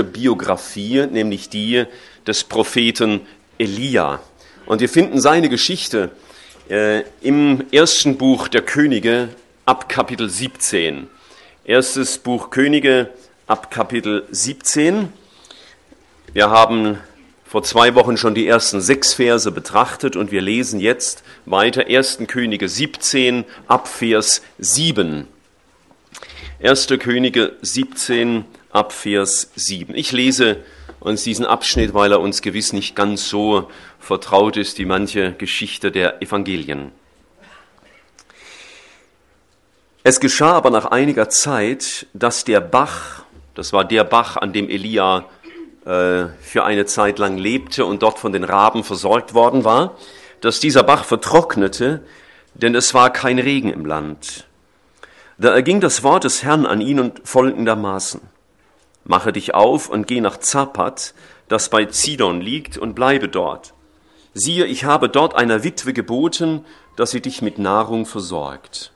Biografie, 0.00 1.06
nämlich 1.06 1.50
die 1.50 1.84
des 2.26 2.44
Propheten 2.44 3.20
Elia. 3.58 4.20
Und 4.64 4.80
wir 4.80 4.88
finden 4.88 5.20
seine 5.20 5.50
Geschichte 5.50 6.10
äh, 6.70 7.02
im 7.20 7.64
ersten 7.72 8.16
Buch 8.16 8.48
der 8.48 8.62
Könige 8.62 9.28
ab 9.66 9.90
Kapitel 9.90 10.30
17. 10.30 11.08
Erstes 11.64 12.16
Buch 12.16 12.48
Könige 12.48 13.10
ab 13.46 13.70
Kapitel 13.70 14.26
17. 14.30 15.12
Wir 16.32 16.48
haben 16.48 16.98
vor 17.44 17.62
zwei 17.62 17.94
Wochen 17.94 18.16
schon 18.16 18.34
die 18.34 18.46
ersten 18.46 18.80
sechs 18.80 19.12
Verse 19.12 19.50
betrachtet 19.50 20.16
und 20.16 20.32
wir 20.32 20.40
lesen 20.40 20.80
jetzt 20.80 21.22
weiter 21.44 21.84
1. 21.86 22.20
Könige 22.28 22.66
17 22.66 23.44
ab 23.66 23.88
Vers 23.88 24.40
7. 24.58 25.28
1. 26.62 26.86
Könige 26.98 27.52
17 27.60 28.46
ab 28.72 28.92
Vers 28.92 29.50
7. 29.54 29.94
Ich 29.94 30.12
lese 30.12 30.58
uns 30.98 31.22
diesen 31.22 31.44
Abschnitt, 31.44 31.94
weil 31.94 32.12
er 32.12 32.20
uns 32.20 32.42
gewiss 32.42 32.72
nicht 32.72 32.96
ganz 32.96 33.28
so 33.28 33.70
vertraut 33.98 34.56
ist 34.56 34.78
wie 34.78 34.84
manche 34.84 35.32
Geschichte 35.32 35.92
der 35.92 36.22
Evangelien. 36.22 36.92
Es 40.04 40.18
geschah 40.18 40.52
aber 40.52 40.70
nach 40.70 40.86
einiger 40.86 41.28
Zeit, 41.28 42.06
dass 42.12 42.44
der 42.44 42.60
Bach, 42.60 43.24
das 43.54 43.72
war 43.72 43.84
der 43.84 44.02
Bach, 44.04 44.36
an 44.36 44.52
dem 44.52 44.68
Elia 44.68 45.26
äh, 45.84 46.24
für 46.40 46.64
eine 46.64 46.86
Zeit 46.86 47.18
lang 47.18 47.38
lebte 47.38 47.84
und 47.84 48.02
dort 48.02 48.18
von 48.18 48.32
den 48.32 48.42
Raben 48.42 48.82
versorgt 48.82 49.34
worden 49.34 49.64
war, 49.64 49.96
dass 50.40 50.58
dieser 50.58 50.82
Bach 50.82 51.04
vertrocknete, 51.04 52.02
denn 52.54 52.74
es 52.74 52.94
war 52.94 53.12
kein 53.12 53.38
Regen 53.38 53.72
im 53.72 53.86
Land. 53.86 54.46
Da 55.38 55.54
erging 55.54 55.80
das 55.80 56.02
Wort 56.02 56.24
des 56.24 56.42
Herrn 56.42 56.66
an 56.66 56.80
ihn 56.80 56.98
und 56.98 57.20
folgendermaßen. 57.24 58.31
Mache 59.04 59.32
dich 59.32 59.54
auf 59.54 59.88
und 59.88 60.06
geh 60.06 60.20
nach 60.20 60.38
Zapat, 60.38 61.14
das 61.48 61.68
bei 61.68 61.86
Zidon 61.86 62.40
liegt, 62.40 62.78
und 62.78 62.94
bleibe 62.94 63.28
dort. 63.28 63.74
Siehe, 64.34 64.64
ich 64.64 64.84
habe 64.84 65.08
dort 65.08 65.34
einer 65.34 65.64
Witwe 65.64 65.92
geboten, 65.92 66.64
dass 66.96 67.10
sie 67.10 67.20
dich 67.20 67.42
mit 67.42 67.58
Nahrung 67.58 68.06
versorgt. 68.06 68.92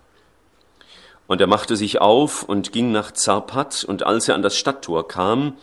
Und 1.26 1.40
er 1.40 1.46
machte 1.46 1.76
sich 1.76 2.00
auf 2.00 2.44
und 2.44 2.72
ging 2.72 2.92
nach 2.92 3.12
Zarpat, 3.12 3.84
und 3.84 4.04
als 4.04 4.28
er 4.28 4.34
an 4.34 4.42
das 4.42 4.56
Stadttor 4.56 5.08
kam, 5.08 5.56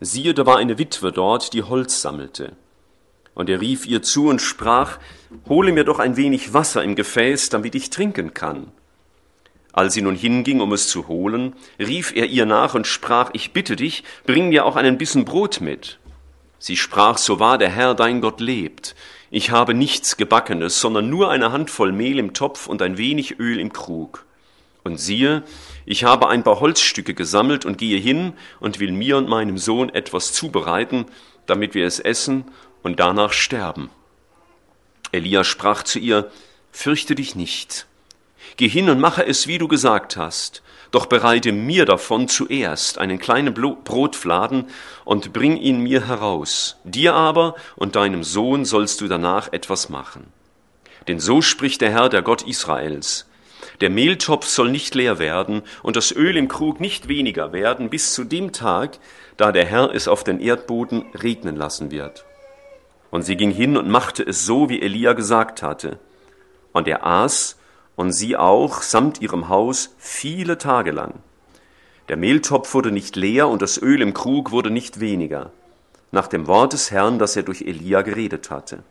siehe, 0.00 0.34
da 0.34 0.46
war 0.46 0.56
eine 0.56 0.78
Witwe 0.78 1.12
dort, 1.12 1.52
die 1.52 1.62
Holz 1.62 2.00
sammelte. 2.00 2.56
Und 3.34 3.48
er 3.48 3.60
rief 3.60 3.86
ihr 3.86 4.02
zu 4.02 4.28
und 4.28 4.40
sprach, 4.40 4.98
Hole 5.48 5.72
mir 5.72 5.84
doch 5.84 5.98
ein 5.98 6.16
wenig 6.16 6.52
Wasser 6.52 6.82
im 6.82 6.96
Gefäß, 6.96 7.50
damit 7.50 7.74
ich 7.74 7.90
trinken 7.90 8.34
kann. 8.34 8.72
Als 9.72 9.94
sie 9.94 10.02
nun 10.02 10.16
hinging, 10.16 10.60
um 10.60 10.72
es 10.72 10.88
zu 10.88 11.08
holen, 11.08 11.54
rief 11.78 12.12
er 12.14 12.26
ihr 12.26 12.46
nach 12.46 12.74
und 12.74 12.86
sprach, 12.86 13.30
ich 13.32 13.52
bitte 13.52 13.76
dich, 13.76 14.02
bring 14.26 14.48
mir 14.48 14.64
auch 14.64 14.76
einen 14.76 14.98
Bissen 14.98 15.24
Brot 15.24 15.60
mit. 15.60 15.98
Sie 16.58 16.76
sprach, 16.76 17.18
so 17.18 17.38
wahr 17.38 17.56
der 17.56 17.70
Herr 17.70 17.94
dein 17.94 18.20
Gott 18.20 18.40
lebt. 18.40 18.94
Ich 19.30 19.50
habe 19.50 19.74
nichts 19.74 20.16
Gebackenes, 20.16 20.80
sondern 20.80 21.08
nur 21.08 21.30
eine 21.30 21.52
Handvoll 21.52 21.92
Mehl 21.92 22.18
im 22.18 22.34
Topf 22.34 22.66
und 22.66 22.82
ein 22.82 22.98
wenig 22.98 23.38
Öl 23.38 23.60
im 23.60 23.72
Krug. 23.72 24.26
Und 24.82 24.98
siehe, 24.98 25.44
ich 25.86 26.04
habe 26.04 26.28
ein 26.28 26.42
paar 26.42 26.58
Holzstücke 26.58 27.14
gesammelt 27.14 27.64
und 27.64 27.78
gehe 27.78 27.98
hin 27.98 28.32
und 28.58 28.80
will 28.80 28.92
mir 28.92 29.18
und 29.18 29.28
meinem 29.28 29.56
Sohn 29.56 29.88
etwas 29.90 30.32
zubereiten, 30.32 31.06
damit 31.46 31.74
wir 31.74 31.86
es 31.86 32.00
essen 32.00 32.44
und 32.82 32.98
danach 32.98 33.32
sterben. 33.32 33.88
Elia 35.12 35.44
sprach 35.44 35.82
zu 35.84 35.98
ihr, 35.98 36.30
Fürchte 36.72 37.14
dich 37.14 37.34
nicht 37.34 37.86
Geh 38.56 38.68
hin 38.68 38.90
und 38.90 39.00
mache 39.00 39.26
es, 39.26 39.46
wie 39.46 39.58
du 39.58 39.68
gesagt 39.68 40.16
hast, 40.16 40.62
doch 40.90 41.06
bereite 41.06 41.52
mir 41.52 41.84
davon 41.84 42.28
zuerst 42.28 42.98
einen 42.98 43.18
kleinen 43.18 43.54
Brotfladen 43.54 44.66
und 45.04 45.32
bring 45.32 45.56
ihn 45.56 45.80
mir 45.80 46.06
heraus. 46.08 46.76
Dir 46.84 47.14
aber 47.14 47.54
und 47.76 47.96
deinem 47.96 48.24
Sohn 48.24 48.64
sollst 48.64 49.00
du 49.00 49.08
danach 49.08 49.52
etwas 49.52 49.88
machen. 49.88 50.26
Denn 51.06 51.20
so 51.20 51.42
spricht 51.42 51.80
der 51.80 51.90
Herr, 51.90 52.08
der 52.08 52.22
Gott 52.22 52.42
Israels. 52.42 53.26
Der 53.80 53.90
Mehltopf 53.90 54.46
soll 54.46 54.70
nicht 54.70 54.94
leer 54.94 55.18
werden 55.18 55.62
und 55.82 55.96
das 55.96 56.12
Öl 56.14 56.36
im 56.36 56.48
Krug 56.48 56.80
nicht 56.80 57.08
weniger 57.08 57.52
werden 57.52 57.88
bis 57.88 58.12
zu 58.12 58.24
dem 58.24 58.52
Tag, 58.52 58.98
da 59.36 59.52
der 59.52 59.64
Herr 59.64 59.94
es 59.94 60.08
auf 60.08 60.24
den 60.24 60.40
Erdboden 60.40 61.04
regnen 61.14 61.56
lassen 61.56 61.90
wird. 61.90 62.24
Und 63.10 63.22
sie 63.22 63.36
ging 63.36 63.50
hin 63.50 63.76
und 63.76 63.88
machte 63.88 64.22
es 64.22 64.44
so, 64.44 64.68
wie 64.68 64.82
Elia 64.82 65.14
gesagt 65.14 65.62
hatte. 65.62 65.98
Und 66.72 66.88
er 66.88 67.06
aß 67.06 67.56
und 68.00 68.12
sie 68.12 68.34
auch 68.34 68.80
samt 68.80 69.20
ihrem 69.20 69.50
Haus 69.50 69.94
viele 69.98 70.56
Tage 70.56 70.90
lang. 70.90 71.16
Der 72.08 72.16
Mehltopf 72.16 72.72
wurde 72.72 72.92
nicht 72.92 73.14
leer 73.14 73.46
und 73.46 73.60
das 73.60 73.76
Öl 73.76 74.00
im 74.00 74.14
Krug 74.14 74.52
wurde 74.52 74.70
nicht 74.70 75.00
weniger, 75.00 75.52
nach 76.10 76.26
dem 76.26 76.46
Wort 76.46 76.72
des 76.72 76.90
Herrn, 76.90 77.18
das 77.18 77.36
er 77.36 77.42
durch 77.42 77.60
Elia 77.60 78.00
geredet 78.00 78.50
hatte. 78.50 78.84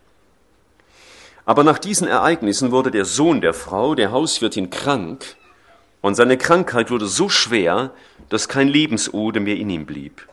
Aber 1.43 1.63
nach 1.63 1.79
diesen 1.79 2.07
Ereignissen 2.07 2.69
wurde 2.69 2.91
der 2.91 3.03
Sohn 3.03 3.41
der 3.41 3.55
Frau, 3.55 3.95
der 3.95 4.11
Hauswirtin, 4.11 4.69
krank, 4.69 5.25
und 6.01 6.13
seine 6.13 6.37
Krankheit 6.37 6.91
wurde 6.91 7.07
so 7.07 7.29
schwer, 7.29 7.89
dass 8.29 8.47
kein 8.47 8.67
Lebensode 8.67 9.39
mehr 9.39 9.57
in 9.57 9.71
ihm 9.71 9.87
blieb. 9.87 10.28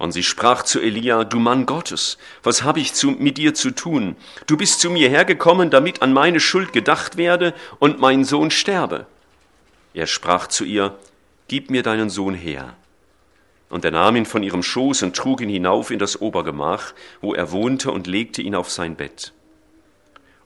Und 0.00 0.12
sie 0.12 0.22
sprach 0.22 0.62
zu 0.62 0.80
Elia, 0.80 1.24
du 1.24 1.38
Mann 1.38 1.66
Gottes, 1.66 2.16
was 2.42 2.62
habe 2.62 2.80
ich 2.80 2.94
zu, 2.94 3.10
mit 3.10 3.36
dir 3.36 3.52
zu 3.52 3.70
tun? 3.70 4.16
Du 4.46 4.56
bist 4.56 4.80
zu 4.80 4.88
mir 4.88 5.10
hergekommen, 5.10 5.68
damit 5.68 6.00
an 6.00 6.14
meine 6.14 6.40
Schuld 6.40 6.72
gedacht 6.72 7.18
werde 7.18 7.52
und 7.80 8.00
mein 8.00 8.24
Sohn 8.24 8.50
sterbe. 8.50 9.04
Er 9.92 10.06
sprach 10.06 10.46
zu 10.46 10.64
ihr, 10.64 10.96
gib 11.48 11.68
mir 11.68 11.82
deinen 11.82 12.08
Sohn 12.08 12.32
her. 12.32 12.72
Und 13.68 13.84
er 13.84 13.90
nahm 13.90 14.16
ihn 14.16 14.24
von 14.24 14.42
ihrem 14.42 14.62
Schoß 14.62 15.02
und 15.02 15.14
trug 15.14 15.42
ihn 15.42 15.50
hinauf 15.50 15.90
in 15.90 15.98
das 15.98 16.18
Obergemach, 16.18 16.94
wo 17.20 17.34
er 17.34 17.52
wohnte, 17.52 17.90
und 17.90 18.06
legte 18.06 18.40
ihn 18.40 18.54
auf 18.54 18.70
sein 18.70 18.96
Bett. 18.96 19.34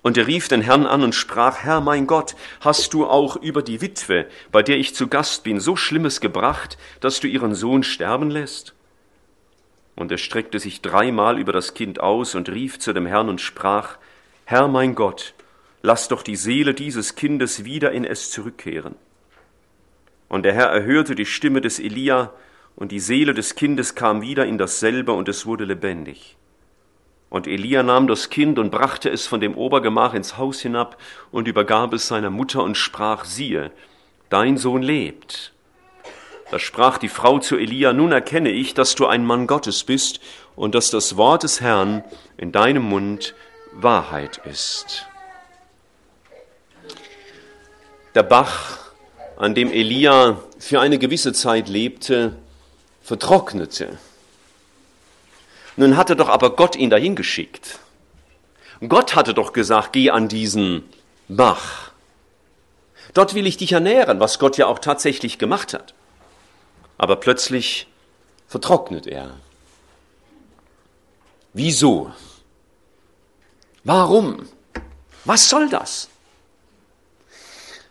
Und 0.03 0.19
er 0.19 0.27
rief 0.27 0.49
den 0.49 0.63
Herrn 0.63 0.85
an 0.85 1.05
und 1.05 1.15
sprach, 1.15 1.59
Herr 1.59 1.81
mein 1.81 2.09
Gott, 2.09 2.35
hast 2.59 2.93
du 2.93 3.07
auch 3.07 3.37
über 3.37 3.63
die 3.63 3.81
Witwe, 3.81 4.27
bei 4.51 4.65
der 4.65 4.79
ich 4.79 4.97
zu 4.97 5.07
Gast 5.07 5.45
bin, 5.45 5.61
so 5.61 5.77
Schlimmes 5.77 6.21
gebracht, 6.21 6.77
dass 6.99 7.21
du 7.21 7.29
ihren 7.29 7.55
Sohn 7.55 7.85
sterben 7.85 8.31
lässt? 8.31 8.75
Und 9.97 10.11
er 10.11 10.19
streckte 10.19 10.59
sich 10.59 10.83
dreimal 10.83 11.39
über 11.39 11.53
das 11.53 11.75
Kind 11.75 12.01
aus 12.01 12.35
und 12.35 12.49
rief 12.49 12.79
zu 12.79 12.93
dem 12.93 13.07
Herrn 13.07 13.29
und 13.29 13.41
sprach, 13.41 13.99
Herr 14.45 14.69
mein 14.69 14.95
Gott, 14.95 15.35
lass 15.83 16.09
doch 16.09 16.23
die 16.23 16.37
Seele 16.37 16.75
dieses 16.75 17.15
Kindes 17.15 17.65
wieder 17.65 17.93
in 17.93 18.05
es 18.05 18.31
zurückkehren. 18.31 18.97
Und 20.29 20.43
der 20.43 20.53
Herr 20.55 20.67
erhörte 20.67 21.15
die 21.15 21.27
Stimme 21.27 21.61
des 21.61 21.79
Elia, 21.79 22.33
und 22.77 22.91
die 22.91 22.99
Seele 22.99 23.35
des 23.35 23.55
Kindes 23.55 23.95
kam 23.95 24.21
wieder 24.21 24.47
in 24.47 24.59
dasselbe, 24.59 25.13
und 25.13 25.29
es 25.29 25.47
wurde 25.47 25.65
lebendig. 25.65 26.37
Und 27.31 27.47
Elia 27.47 27.83
nahm 27.83 28.07
das 28.07 28.31
Kind 28.31 28.59
und 28.59 28.71
brachte 28.71 29.11
es 29.11 29.27
von 29.27 29.41
dem 29.41 29.57
Obergemach 29.57 30.15
ins 30.15 30.39
Haus 30.39 30.61
hinab 30.61 30.97
und 31.31 31.49
übergab 31.49 31.93
es 31.93 32.09
seiner 32.09 32.31
Mutter 32.31 32.63
und 32.63 32.77
sprach, 32.77 33.25
siehe, 33.25 33.73
dein 34.29 34.57
Sohn 34.57 34.83
lebt. 34.83 35.53
Da 36.55 36.61
sprach 36.61 36.99
die 36.99 37.09
Frau 37.09 37.41
zu 37.41 37.57
Elia, 37.57 37.93
nun 37.93 38.13
erkenne 38.13 38.51
ich, 38.51 38.75
dass 38.75 38.95
du 38.95 39.07
ein 39.07 39.25
Mann 39.27 39.49
Gottes 39.49 39.83
bist 39.83 40.21
und 40.55 40.77
dass 40.77 40.89
das 40.89 41.17
Wort 41.17 41.43
des 41.43 41.61
Herrn 41.61 42.05
in 42.37 42.53
deinem 42.53 42.85
Mund 42.85 43.35
Wahrheit 43.73 44.41
ist. 44.45 45.05
Der 48.15 48.23
Bach, 48.23 48.79
an 49.37 49.57
dem 49.57 49.73
Elia 49.73 50.45
für 50.61 50.81
eine 50.81 51.01
gewisse 51.01 51.33
Zeit 51.33 51.69
lebte, 51.69 52.37
vertrocknete. 53.03 53.99
Nun 55.75 55.97
hatte 55.97 56.15
doch 56.15 56.29
aber 56.29 56.55
Gott 56.55 56.77
ihn 56.77 56.91
dahin 56.91 57.17
geschickt. 57.17 57.81
Gott 58.89 59.17
hatte 59.17 59.35
doch 59.35 59.53
gesagt, 59.53 59.93
geh 59.93 60.11
an 60.11 60.29
diesen 60.29 60.85
Bach. 61.27 61.91
Dort 63.13 63.35
will 63.35 63.49
ich 63.49 63.57
dich 63.57 63.73
ernähren, 63.73 64.21
was 64.21 64.39
Gott 64.39 64.57
ja 64.57 64.69
auch 64.69 64.79
tatsächlich 64.79 65.39
gemacht 65.39 65.75
hat 65.75 65.95
aber 66.99 67.17
plötzlich 67.17 67.87
vertrocknet 68.47 69.07
er. 69.07 69.33
Wieso? 71.53 72.13
Warum? 73.85 74.49
Was 75.25 75.49
soll 75.49 75.69
das? 75.69 76.09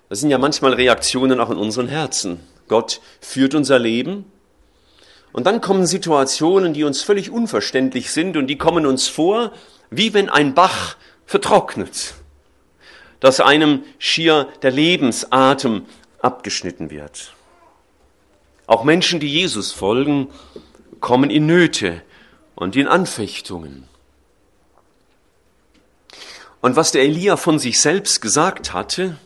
Das 0.09 0.19
sind 0.19 0.29
ja 0.29 0.37
manchmal 0.37 0.73
Reaktionen 0.73 1.39
auch 1.39 1.49
in 1.49 1.57
unseren 1.57 1.87
Herzen. 1.87 2.39
Gott 2.67 3.01
führt 3.19 3.55
unser 3.55 3.79
Leben 3.79 4.25
und 5.31 5.45
dann 5.47 5.61
kommen 5.61 5.87
Situationen, 5.87 6.73
die 6.73 6.83
uns 6.83 7.01
völlig 7.01 7.31
unverständlich 7.31 8.11
sind 8.11 8.37
und 8.37 8.47
die 8.47 8.57
kommen 8.57 8.85
uns 8.85 9.07
vor, 9.07 9.51
wie 9.89 10.13
wenn 10.13 10.29
ein 10.29 10.53
Bach 10.53 10.95
vertrocknet, 11.25 12.13
dass 13.19 13.39
einem 13.39 13.83
schier 13.97 14.47
der 14.61 14.71
Lebensatem 14.71 15.85
abgeschnitten 16.19 16.89
wird. 16.89 17.33
Auch 18.67 18.83
Menschen, 18.83 19.19
die 19.19 19.27
Jesus 19.27 19.71
folgen, 19.71 20.29
kommen 20.99 21.29
in 21.29 21.45
Nöte 21.45 22.01
und 22.55 22.75
in 22.75 22.87
Anfechtungen. 22.87 23.87
Und 26.61 26.75
was 26.77 26.91
der 26.91 27.03
Elia 27.03 27.35
von 27.35 27.59
sich 27.59 27.81
selbst 27.81 28.21
gesagt 28.21 28.73
hatte, 28.73 29.17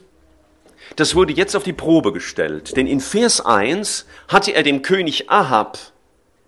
das 0.96 1.14
wurde 1.14 1.32
jetzt 1.32 1.54
auf 1.54 1.62
die 1.62 1.72
Probe 1.72 2.12
gestellt. 2.12 2.76
Denn 2.76 2.88
in 2.88 3.00
Vers 3.00 3.40
1 3.40 4.06
hatte 4.26 4.52
er 4.52 4.64
dem 4.64 4.82
König 4.82 5.30
Ahab 5.30 5.78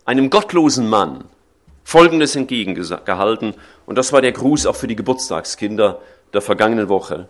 einem 0.05 0.31
gottlosen 0.31 0.89
Mann 0.89 1.25
Folgendes 1.85 2.37
entgegengehalten, 2.37 3.55
und 3.87 3.97
das 3.97 4.13
war 4.13 4.21
der 4.23 4.33
Gruß 4.33 4.67
auch 4.67 4.77
für 4.77 4.87
die 4.87 4.95
Geburtstagskinder 4.95 6.01
der 6.33 6.41
vergangenen 6.41 6.89
Woche. 6.89 7.29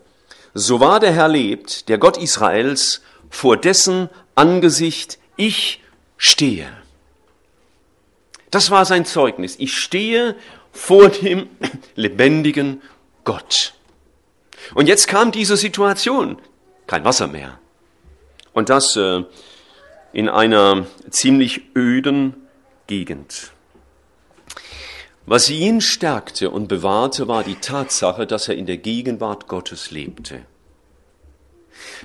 So 0.53 0.81
wahr 0.81 1.01
der 1.01 1.13
Herr 1.13 1.29
lebt, 1.29 1.89
der 1.89 1.97
Gott 1.97 2.19
Israels, 2.19 3.01
vor 3.31 3.57
dessen 3.57 4.11
Angesicht 4.35 5.19
ich 5.41 5.81
stehe. 6.19 6.71
Das 8.51 8.71
war 8.71 8.85
sein 8.85 9.05
Zeugnis. 9.05 9.57
Ich 9.59 9.77
stehe 9.77 10.37
vor 10.73 11.09
dem 11.09 11.49
lebendigen 11.95 12.83
Gott. 13.25 13.75
Und 14.75 14.87
jetzt 14.87 15.09
kam 15.09 15.33
diese 15.33 15.57
Situation. 15.57 16.39
Kein 16.87 17.05
Wasser 17.05 17.27
mehr. 17.27 17.59
Und 18.53 18.69
das 18.69 18.97
äh, 18.97 19.25
in 20.13 20.29
einer 20.29 20.87
ziemlich 21.09 21.63
öden 21.75 22.35
Gegend. 22.87 23.53
Was 25.27 25.49
ihn 25.49 25.81
stärkte 25.81 26.51
und 26.51 26.67
bewahrte, 26.67 27.29
war 27.29 27.45
die 27.45 27.55
Tatsache, 27.55 28.27
dass 28.27 28.49
er 28.49 28.57
in 28.57 28.67
der 28.67 28.79
Gegenwart 28.79 29.47
Gottes 29.47 29.91
lebte. 29.91 30.43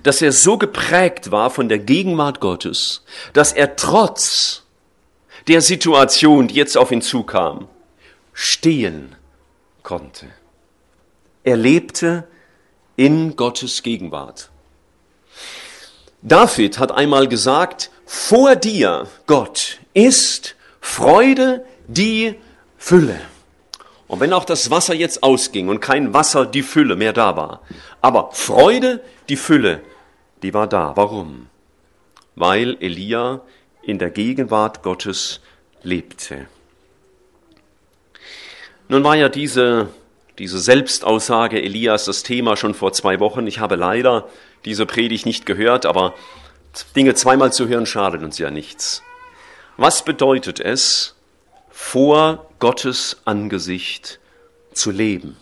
Dass 0.04 0.22
er 0.22 0.32
so 0.32 0.58
geprägt 0.58 1.32
war 1.32 1.50
von 1.50 1.70
der 1.70 1.80
Gegenwart 1.80 2.40
Gottes, 2.40 3.04
dass 3.34 3.52
er 3.54 3.76
trotz 3.76 4.64
der 5.48 5.62
Situation, 5.62 6.48
die 6.48 6.56
jetzt 6.56 6.78
auf 6.78 6.92
ihn 6.92 7.02
zukam, 7.02 7.68
stehen 8.34 9.16
konnte. 9.84 10.28
Er 11.44 11.58
lebte 11.58 12.28
in 12.96 13.36
Gottes 13.36 13.84
Gegenwart. 13.84 14.50
David 16.22 16.80
hat 16.80 16.92
einmal 16.92 17.28
gesagt, 17.28 17.92
vor 18.06 18.56
dir, 18.56 19.08
Gott, 19.28 19.80
ist 19.94 20.56
Freude 20.82 21.66
die 21.88 22.36
Fülle. 22.78 23.20
Und 24.16 24.22
wenn 24.22 24.32
auch 24.32 24.46
das 24.46 24.72
Wasser 24.72 24.96
jetzt 24.96 25.24
ausging 25.24 25.68
und 25.68 25.82
kein 25.82 26.14
Wasser 26.14 26.46
die 26.46 26.62
Fülle 26.62 26.96
mehr 26.96 27.12
da 27.12 27.36
war, 27.36 27.60
aber 28.00 28.30
Freude 28.32 29.02
die 29.28 29.36
Fülle, 29.36 29.82
die 30.42 30.54
war 30.54 30.68
da. 30.68 30.94
Warum? 30.96 31.48
Weil 32.34 32.78
Elia 32.80 33.42
in 33.82 34.00
der 34.00 34.12
Gegenwart 34.12 34.84
Gottes 34.84 35.42
lebte. 35.84 36.48
Nun 38.88 39.04
war 39.04 39.18
ja 39.18 39.28
diese, 39.28 39.90
diese 40.40 40.60
Selbstaussage 40.60 41.62
Elias 41.62 42.06
das 42.06 42.24
Thema 42.24 42.56
schon 42.56 42.74
vor 42.74 42.94
zwei 42.94 43.20
Wochen. 43.20 43.46
Ich 43.48 43.60
habe 43.60 43.76
leider 43.76 44.30
diese 44.64 44.86
Predigt 44.86 45.26
nicht 45.26 45.46
gehört, 45.46 45.86
aber 45.86 46.14
Dinge 46.96 47.16
zweimal 47.16 47.52
zu 47.52 47.68
hören 47.68 47.86
schadet 47.86 48.24
uns 48.24 48.38
ja 48.38 48.50
nichts. 48.50 49.04
Was 49.76 50.06
bedeutet 50.06 50.62
es, 50.62 51.15
vor 51.78 52.50
Gottes 52.60 53.18
Angesicht 53.26 54.22
zu 54.72 54.92
leben? 54.92 55.36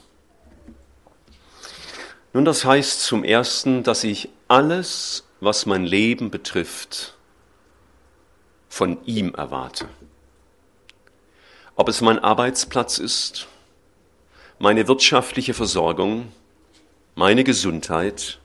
Nun, 2.33 2.43
das 2.43 2.65
heißt 2.65 3.03
zum 3.03 3.23
Ersten, 3.23 3.83
dass 3.83 4.03
ich 4.03 4.29
alles, 4.47 5.25
was 5.41 5.67
mein 5.67 5.85
Leben 5.85 6.31
betrifft, 6.31 7.13
von 8.67 8.97
ihm 9.05 9.35
erwarte. 9.35 9.87
Ob 11.75 11.87
es 11.87 12.01
mein 12.01 12.17
Arbeitsplatz 12.17 12.97
ist, 12.97 13.47
meine 14.57 14.87
wirtschaftliche 14.87 15.53
Versorgung, 15.53 16.31
meine 17.13 17.43
Gesundheit, 17.43 18.39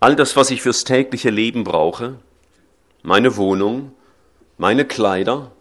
all 0.00 0.16
das, 0.16 0.36
was 0.36 0.50
ich 0.50 0.62
fürs 0.62 0.84
tägliche 0.84 1.28
Leben 1.28 1.64
brauche, 1.64 2.18
meine 3.02 3.36
Wohnung, 3.36 3.92
meine 4.56 4.86
Kleider, 4.86 5.52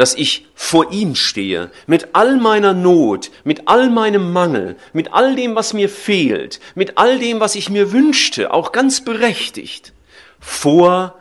dass 0.00 0.14
ich 0.14 0.46
vor 0.54 0.92
ihm 0.92 1.14
stehe, 1.14 1.70
mit 1.86 2.14
all 2.14 2.38
meiner 2.38 2.72
Not, 2.72 3.30
mit 3.44 3.68
all 3.68 3.90
meinem 3.90 4.32
Mangel, 4.32 4.76
mit 4.94 5.12
all 5.12 5.36
dem, 5.36 5.54
was 5.56 5.74
mir 5.74 5.90
fehlt, 5.90 6.58
mit 6.74 6.96
all 6.96 7.18
dem, 7.18 7.38
was 7.38 7.54
ich 7.54 7.68
mir 7.68 7.92
wünschte, 7.92 8.50
auch 8.54 8.72
ganz 8.72 9.04
berechtigt, 9.04 9.92
vor 10.38 11.18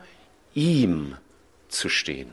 ihm 0.53 1.17
zu 1.67 1.89
stehen. 1.89 2.31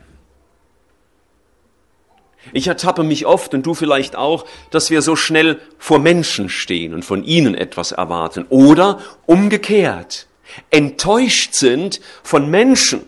Ich 2.53 2.69
ertappe 2.69 3.03
mich 3.03 3.27
oft 3.27 3.53
und 3.53 3.67
du 3.67 3.75
vielleicht 3.75 4.15
auch, 4.15 4.47
dass 4.71 4.89
wir 4.89 5.03
so 5.03 5.17
schnell 5.17 5.61
vor 5.79 5.99
Menschen 5.99 6.49
stehen 6.49 6.95
und 6.95 7.05
von 7.05 7.25
ihnen 7.25 7.57
etwas 7.57 7.91
erwarten 7.91 8.47
oder 8.51 9.01
umgekehrt 9.27 10.29
enttäuscht 10.71 11.55
sind 11.55 12.01
von 12.23 12.49
Menschen, 12.49 13.05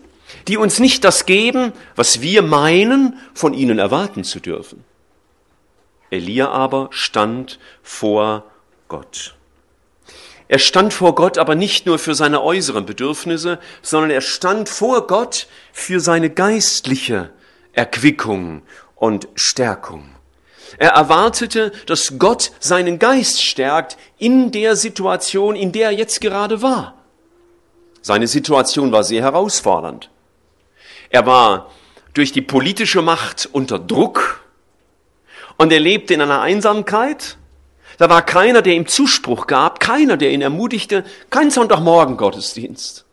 die 0.48 0.56
uns 0.56 0.78
nicht 0.78 1.04
das 1.04 1.26
geben, 1.26 1.72
was 1.94 2.20
wir 2.20 2.42
meinen, 2.42 3.18
von 3.34 3.54
ihnen 3.54 3.78
erwarten 3.78 4.24
zu 4.24 4.40
dürfen. 4.40 4.84
Elia 6.10 6.48
aber 6.48 6.88
stand 6.90 7.58
vor 7.82 8.44
Gott. 8.88 9.34
Er 10.48 10.58
stand 10.58 10.94
vor 10.94 11.14
Gott 11.14 11.36
aber 11.36 11.54
nicht 11.54 11.84
nur 11.84 11.98
für 11.98 12.14
seine 12.14 12.42
äußeren 12.42 12.86
Bedürfnisse, 12.86 13.58
sondern 13.82 14.10
er 14.10 14.22
stand 14.22 14.70
vor 14.70 15.06
Gott 15.06 15.46
für 15.72 16.00
seine 16.00 16.30
geistliche 16.30 17.30
Erquickung 17.74 18.62
und 18.96 19.28
Stärkung. 19.34 20.08
Er 20.78 20.90
erwartete, 20.90 21.72
dass 21.86 22.18
Gott 22.18 22.52
seinen 22.60 22.98
Geist 22.98 23.42
stärkt 23.42 23.98
in 24.18 24.50
der 24.50 24.76
Situation, 24.76 25.56
in 25.56 25.72
der 25.72 25.90
er 25.90 25.92
jetzt 25.92 26.20
gerade 26.22 26.62
war. 26.62 26.94
Seine 28.00 28.26
Situation 28.26 28.92
war 28.92 29.04
sehr 29.04 29.22
herausfordernd. 29.22 30.10
Er 31.10 31.26
war 31.26 31.70
durch 32.14 32.32
die 32.32 32.42
politische 32.42 33.02
Macht 33.02 33.48
unter 33.52 33.78
Druck 33.78 34.44
und 35.56 35.72
er 35.72 35.80
lebte 35.80 36.14
in 36.14 36.20
einer 36.20 36.40
Einsamkeit. 36.40 37.36
Da 37.98 38.08
war 38.08 38.22
keiner, 38.22 38.62
der 38.62 38.74
ihm 38.74 38.86
Zuspruch 38.86 39.46
gab, 39.46 39.80
keiner, 39.80 40.16
der 40.16 40.30
ihn 40.30 40.42
ermutigte, 40.42 41.04
kein 41.30 41.50
Sonntagmorgen 41.50 42.16
Gottesdienst. 42.16 43.04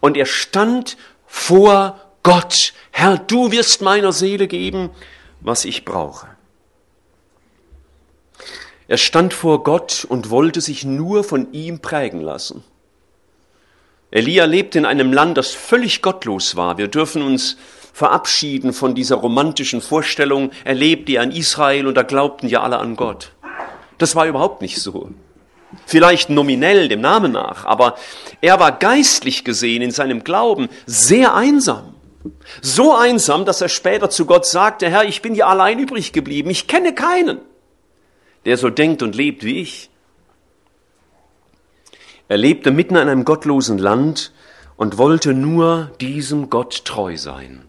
Und 0.00 0.16
er 0.16 0.26
stand 0.26 0.96
vor 1.26 2.00
Gott, 2.22 2.72
Herr, 2.90 3.18
du 3.18 3.52
wirst 3.52 3.80
meiner 3.80 4.12
Seele 4.12 4.48
geben, 4.48 4.90
was 5.40 5.64
ich 5.64 5.84
brauche. 5.84 6.26
Er 8.88 8.96
stand 8.96 9.34
vor 9.34 9.62
Gott 9.62 10.06
und 10.08 10.30
wollte 10.30 10.60
sich 10.60 10.84
nur 10.84 11.22
von 11.22 11.52
ihm 11.52 11.80
prägen 11.80 12.22
lassen. 12.22 12.64
Elia 14.10 14.46
lebte 14.46 14.78
in 14.78 14.86
einem 14.86 15.12
Land, 15.12 15.36
das 15.36 15.52
völlig 15.52 16.00
gottlos 16.00 16.56
war. 16.56 16.78
Wir 16.78 16.88
dürfen 16.88 17.22
uns 17.22 17.56
verabschieden 17.92 18.72
von 18.72 18.94
dieser 18.94 19.16
romantischen 19.16 19.80
Vorstellung, 19.80 20.50
er 20.64 20.74
lebte 20.74 21.12
ja 21.12 21.22
in 21.22 21.32
Israel 21.32 21.86
und 21.86 21.96
da 21.96 22.02
glaubten 22.02 22.48
ja 22.48 22.62
alle 22.62 22.78
an 22.78 22.96
Gott. 22.96 23.32
Das 23.98 24.14
war 24.14 24.26
überhaupt 24.26 24.62
nicht 24.62 24.80
so. 24.80 25.10
Vielleicht 25.84 26.30
nominell 26.30 26.88
dem 26.88 27.00
Namen 27.00 27.32
nach, 27.32 27.66
aber 27.66 27.96
er 28.40 28.60
war 28.60 28.72
geistlich 28.72 29.44
gesehen 29.44 29.82
in 29.82 29.90
seinem 29.90 30.24
Glauben 30.24 30.68
sehr 30.86 31.34
einsam. 31.34 31.94
So 32.62 32.94
einsam, 32.94 33.44
dass 33.44 33.60
er 33.60 33.68
später 33.68 34.08
zu 34.10 34.24
Gott 34.24 34.46
sagte, 34.46 34.88
Herr, 34.88 35.04
ich 35.04 35.20
bin 35.20 35.34
hier 35.34 35.48
allein 35.48 35.78
übrig 35.78 36.12
geblieben, 36.12 36.50
ich 36.50 36.66
kenne 36.66 36.94
keinen, 36.94 37.40
der 38.44 38.56
so 38.56 38.70
denkt 38.70 39.02
und 39.02 39.14
lebt 39.14 39.44
wie 39.44 39.60
ich. 39.60 39.90
Er 42.28 42.36
lebte 42.36 42.70
mitten 42.70 42.96
in 42.96 43.08
einem 43.08 43.24
gottlosen 43.24 43.78
Land 43.78 44.32
und 44.76 44.98
wollte 44.98 45.34
nur 45.34 45.90
diesem 46.00 46.50
Gott 46.50 46.84
treu 46.84 47.16
sein. 47.16 47.64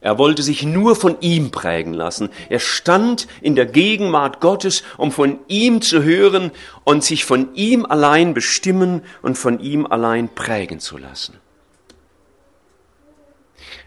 Er 0.00 0.18
wollte 0.18 0.42
sich 0.42 0.62
nur 0.62 0.94
von 0.94 1.20
ihm 1.20 1.50
prägen 1.50 1.94
lassen. 1.94 2.28
Er 2.48 2.60
stand 2.60 3.26
in 3.40 3.56
der 3.56 3.66
Gegenwart 3.66 4.40
Gottes, 4.40 4.82
um 4.98 5.10
von 5.10 5.40
ihm 5.48 5.80
zu 5.80 6.02
hören 6.02 6.52
und 6.84 7.02
sich 7.02 7.24
von 7.24 7.54
ihm 7.54 7.86
allein 7.86 8.34
bestimmen 8.34 9.02
und 9.22 9.36
von 9.36 9.58
ihm 9.58 9.86
allein 9.86 10.28
prägen 10.28 10.80
zu 10.80 10.98
lassen. 10.98 11.38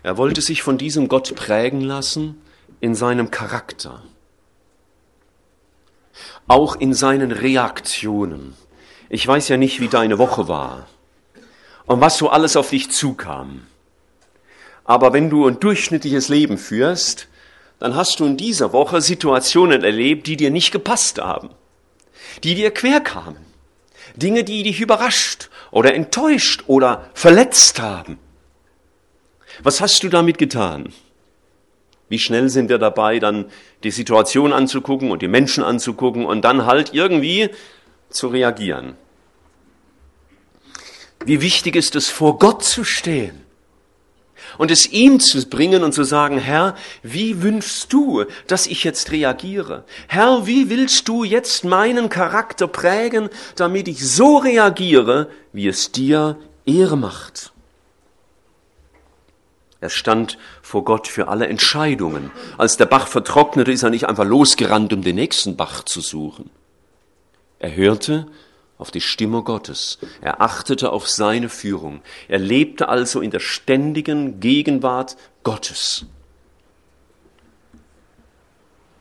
Er 0.03 0.17
wollte 0.17 0.41
sich 0.41 0.63
von 0.63 0.77
diesem 0.77 1.07
Gott 1.07 1.35
prägen 1.35 1.81
lassen 1.81 2.41
in 2.79 2.95
seinem 2.95 3.31
Charakter, 3.31 4.01
auch 6.47 6.75
in 6.75 6.93
seinen 6.93 7.31
Reaktionen. 7.31 8.55
Ich 9.09 9.27
weiß 9.27 9.47
ja 9.49 9.57
nicht, 9.57 9.79
wie 9.79 9.87
deine 9.87 10.19
Woche 10.19 10.47
war 10.47 10.87
und 11.87 11.99
was 11.99 12.17
so 12.17 12.29
alles 12.29 12.55
auf 12.55 12.69
dich 12.69 12.91
zukam. 12.91 13.65
Aber 14.85 15.13
wenn 15.13 15.31
du 15.31 15.47
ein 15.47 15.59
durchschnittliches 15.59 16.29
Leben 16.29 16.59
führst, 16.59 17.27
dann 17.79 17.95
hast 17.95 18.19
du 18.19 18.25
in 18.25 18.37
dieser 18.37 18.71
Woche 18.71 19.01
Situationen 19.01 19.83
erlebt, 19.83 20.27
die 20.27 20.37
dir 20.37 20.51
nicht 20.51 20.71
gepasst 20.71 21.19
haben, 21.19 21.49
die 22.43 22.53
dir 22.53 22.71
quer 22.71 22.99
kamen, 22.99 23.43
Dinge, 24.15 24.43
die 24.43 24.63
dich 24.63 24.79
überrascht 24.79 25.49
oder 25.71 25.95
enttäuscht 25.95 26.63
oder 26.67 27.09
verletzt 27.15 27.79
haben. 27.79 28.19
Was 29.63 29.81
hast 29.81 30.03
du 30.03 30.09
damit 30.09 30.37
getan? 30.37 30.93
Wie 32.09 32.19
schnell 32.19 32.49
sind 32.49 32.69
wir 32.69 32.77
dabei, 32.77 33.19
dann 33.19 33.45
die 33.83 33.91
Situation 33.91 34.53
anzugucken 34.53 35.11
und 35.11 35.21
die 35.21 35.27
Menschen 35.27 35.63
anzugucken 35.63 36.25
und 36.25 36.41
dann 36.41 36.65
halt 36.65 36.93
irgendwie 36.93 37.49
zu 38.09 38.27
reagieren? 38.27 38.95
Wie 41.25 41.41
wichtig 41.41 41.75
ist 41.75 41.95
es, 41.95 42.09
vor 42.09 42.39
Gott 42.39 42.63
zu 42.63 42.83
stehen, 42.83 43.45
und 44.57 44.71
es 44.71 44.91
ihm 44.91 45.19
zu 45.19 45.43
bringen 45.47 45.83
und 45.83 45.93
zu 45.93 46.03
sagen, 46.03 46.37
Herr, 46.37 46.75
wie 47.03 47.41
wünschst 47.41 47.91
du, 47.93 48.25
dass 48.47 48.67
ich 48.67 48.83
jetzt 48.83 49.11
reagiere? 49.11 49.83
Herr, 50.07 50.47
wie 50.47 50.69
willst 50.69 51.07
du 51.07 51.23
jetzt 51.23 51.63
meinen 51.63 52.09
Charakter 52.09 52.67
prägen, 52.67 53.29
damit 53.55 53.87
ich 53.87 54.07
so 54.07 54.37
reagiere, 54.37 55.29
wie 55.53 55.67
es 55.67 55.91
dir 55.91 56.37
Ehre 56.65 56.97
macht? 56.97 57.53
Er 59.81 59.89
stand 59.89 60.37
vor 60.61 60.83
Gott 60.83 61.07
für 61.07 61.29
alle 61.29 61.47
Entscheidungen. 61.47 62.31
Als 62.57 62.75
der 62.75 62.85
Bach 62.85 63.07
vertrocknete, 63.07 63.71
ist 63.71 63.83
er 63.83 63.89
nicht 63.89 64.09
einfach 64.09 64.25
losgerannt, 64.25 64.91
um 64.91 65.03
den 65.03 65.15
nächsten 65.15 65.55
Bach 65.55 65.83
zu 65.83 66.01
suchen. 66.01 66.49
Er 67.59 67.75
hörte 67.75 68.27
auf 68.77 68.89
die 68.89 69.01
Stimme 69.01 69.43
Gottes. 69.43 69.99
Er 70.21 70.41
achtete 70.41 70.91
auf 70.91 71.07
seine 71.07 71.49
Führung. 71.49 72.01
Er 72.29 72.39
lebte 72.39 72.87
also 72.87 73.19
in 73.21 73.29
der 73.29 73.41
ständigen 73.41 74.39
Gegenwart 74.39 75.17
Gottes. 75.43 76.05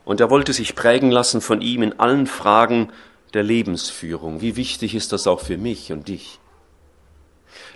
Und 0.03 0.19
er 0.19 0.29
wollte 0.29 0.53
sich 0.53 0.75
prägen 0.75 1.11
lassen 1.11 1.39
von 1.39 1.61
ihm 1.61 1.81
in 1.81 1.99
allen 1.99 2.27
Fragen 2.27 2.91
der 3.33 3.43
Lebensführung. 3.43 4.41
Wie 4.41 4.55
wichtig 4.55 4.95
ist 4.95 5.13
das 5.13 5.27
auch 5.27 5.39
für 5.39 5.57
mich 5.57 5.91
und 5.91 6.07
dich? 6.07 6.39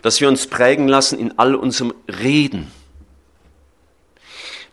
Dass 0.02 0.20
wir 0.20 0.28
uns 0.28 0.48
prägen 0.48 0.88
lassen 0.88 1.18
in 1.18 1.40
all 1.40 1.56
unserem 1.56 1.94
Reden 2.08 2.72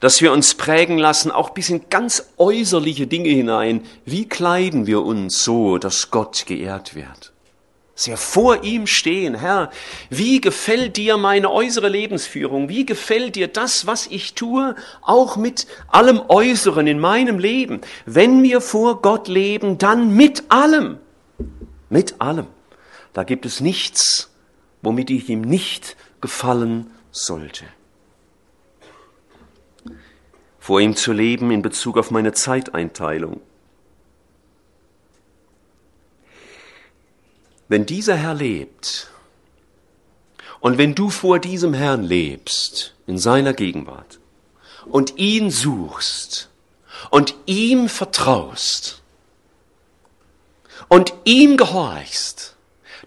dass 0.00 0.22
wir 0.22 0.32
uns 0.32 0.54
prägen 0.54 0.98
lassen, 0.98 1.30
auch 1.30 1.50
bis 1.50 1.68
in 1.68 1.88
ganz 1.90 2.32
äußerliche 2.38 3.06
Dinge 3.06 3.28
hinein. 3.28 3.82
Wie 4.04 4.28
kleiden 4.28 4.86
wir 4.86 5.02
uns 5.02 5.44
so, 5.44 5.78
dass 5.78 6.10
Gott 6.10 6.46
geehrt 6.46 6.94
wird? 6.94 7.32
Dass 7.94 8.06
wir 8.06 8.16
vor 8.16 8.64
ihm 8.64 8.86
stehen, 8.86 9.34
Herr, 9.34 9.70
wie 10.08 10.40
gefällt 10.40 10.96
dir 10.96 11.18
meine 11.18 11.50
äußere 11.50 11.90
Lebensführung? 11.90 12.70
Wie 12.70 12.86
gefällt 12.86 13.36
dir 13.36 13.46
das, 13.46 13.86
was 13.86 14.06
ich 14.06 14.32
tue, 14.32 14.74
auch 15.02 15.36
mit 15.36 15.66
allem 15.88 16.22
Äußeren 16.28 16.86
in 16.86 16.98
meinem 16.98 17.38
Leben? 17.38 17.82
Wenn 18.06 18.42
wir 18.42 18.62
vor 18.62 19.02
Gott 19.02 19.28
leben, 19.28 19.76
dann 19.76 20.14
mit 20.14 20.44
allem. 20.48 20.96
Mit 21.90 22.22
allem. 22.22 22.46
Da 23.12 23.24
gibt 23.24 23.44
es 23.44 23.60
nichts, 23.60 24.30
womit 24.80 25.10
ich 25.10 25.28
ihm 25.28 25.42
nicht 25.42 25.96
gefallen 26.22 26.90
sollte 27.10 27.66
vor 30.70 30.80
ihm 30.80 30.94
zu 30.94 31.12
leben 31.12 31.50
in 31.50 31.62
Bezug 31.62 31.98
auf 31.98 32.12
meine 32.12 32.32
Zeiteinteilung. 32.32 33.40
Wenn 37.66 37.86
dieser 37.86 38.14
Herr 38.14 38.34
lebt 38.34 39.10
und 40.60 40.78
wenn 40.78 40.94
du 40.94 41.10
vor 41.10 41.40
diesem 41.40 41.74
Herrn 41.74 42.04
lebst, 42.04 42.94
in 43.08 43.18
seiner 43.18 43.52
Gegenwart, 43.52 44.20
und 44.86 45.18
ihn 45.18 45.50
suchst 45.50 46.50
und 47.10 47.34
ihm 47.46 47.88
vertraust 47.88 49.02
und 50.86 51.12
ihm 51.24 51.56
gehorchst, 51.56 52.54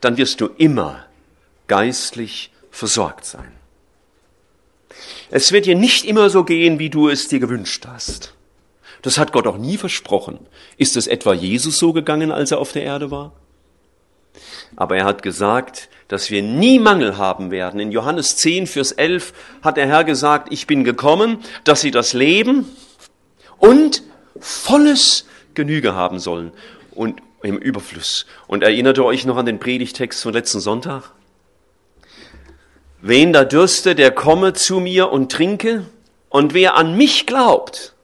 dann 0.02 0.18
wirst 0.18 0.42
du 0.42 0.48
immer 0.48 1.06
geistlich 1.68 2.52
versorgt 2.72 3.24
sein. 3.24 3.63
Es 5.36 5.52
wird 5.52 5.66
dir 5.66 5.76
nicht 5.76 6.06
immer 6.06 6.30
so 6.30 6.44
gehen, 6.44 6.78
wie 6.78 6.92
du 6.92 7.10
es 7.10 7.28
dir 7.28 7.40
gewünscht 7.40 7.88
hast. 7.88 8.36
Das 9.02 9.18
hat 9.18 9.32
Gott 9.32 9.48
auch 9.48 9.58
nie 9.58 9.78
versprochen. 9.78 10.38
Ist 10.78 10.96
es 10.96 11.08
etwa 11.08 11.34
Jesus 11.34 11.80
so 11.80 11.92
gegangen, 11.92 12.32
als 12.32 12.52
er 12.52 12.60
auf 12.60 12.72
der 12.72 12.84
Erde 12.84 13.10
war? 13.10 13.32
Aber 14.76 14.96
er 14.96 15.06
hat 15.06 15.24
gesagt, 15.24 15.90
dass 16.08 16.30
wir 16.30 16.44
nie 16.44 16.78
Mangel 16.78 17.18
haben 17.18 17.50
werden. 17.50 17.80
In 17.80 17.92
Johannes 17.92 18.36
10, 18.36 18.68
Vers 18.68 18.92
11 18.92 19.34
hat 19.64 19.78
der 19.78 19.88
Herr 19.88 20.04
gesagt, 20.04 20.54
ich 20.54 20.68
bin 20.68 20.84
gekommen, 20.84 21.40
dass 21.64 21.82
sie 21.82 21.90
das 21.90 22.14
Leben 22.14 22.68
und 23.58 24.04
volles 24.40 25.26
Genüge 25.56 25.96
haben 25.96 26.20
sollen 26.20 26.52
und 26.92 27.24
im 27.42 27.58
Überfluss. 27.58 28.28
Und 28.46 28.62
erinnert 28.62 29.00
ihr 29.00 29.06
euch 29.06 29.26
noch 29.26 29.38
an 29.38 29.48
den 29.48 29.58
Predigtext 29.58 30.22
von 30.22 30.32
letzten 30.32 30.60
Sonntag? 30.60 31.12
Wen 33.06 33.34
da 33.34 33.44
dürste, 33.44 33.96
der 33.96 34.12
komme 34.12 34.54
zu 34.54 34.80
mir 34.80 35.12
und 35.12 35.30
trinke, 35.30 35.86
und 36.30 36.54
wer 36.54 36.78
an 36.78 36.96
mich 36.96 37.26
glaubt, 37.26 37.96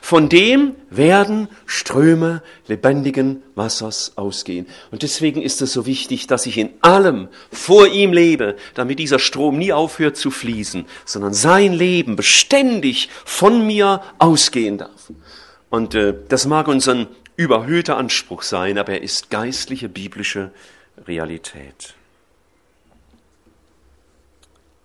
von 0.00 0.30
dem 0.30 0.76
werden 0.88 1.48
Ströme 1.66 2.42
lebendigen 2.66 3.42
Wassers 3.54 4.12
ausgehen. 4.16 4.66
Und 4.90 5.02
deswegen 5.02 5.42
ist 5.42 5.60
es 5.60 5.74
so 5.74 5.84
wichtig, 5.84 6.26
dass 6.26 6.46
ich 6.46 6.56
in 6.56 6.70
allem 6.80 7.28
vor 7.52 7.86
ihm 7.86 8.14
lebe, 8.14 8.56
damit 8.72 8.98
dieser 8.98 9.18
Strom 9.18 9.58
nie 9.58 9.74
aufhört 9.74 10.16
zu 10.16 10.30
fließen, 10.30 10.86
sondern 11.04 11.34
sein 11.34 11.74
Leben 11.74 12.16
beständig 12.16 13.10
von 13.26 13.66
mir 13.66 14.02
ausgehen 14.18 14.78
darf. 14.78 15.12
Und 15.68 15.94
äh, 15.94 16.14
das 16.30 16.46
mag 16.46 16.66
uns 16.66 16.88
ein 16.88 17.08
überhöhter 17.36 17.98
Anspruch 17.98 18.40
sein, 18.40 18.78
aber 18.78 18.92
er 18.92 19.02
ist 19.02 19.28
geistliche, 19.28 19.90
biblische 19.90 20.50
Realität. 21.06 21.97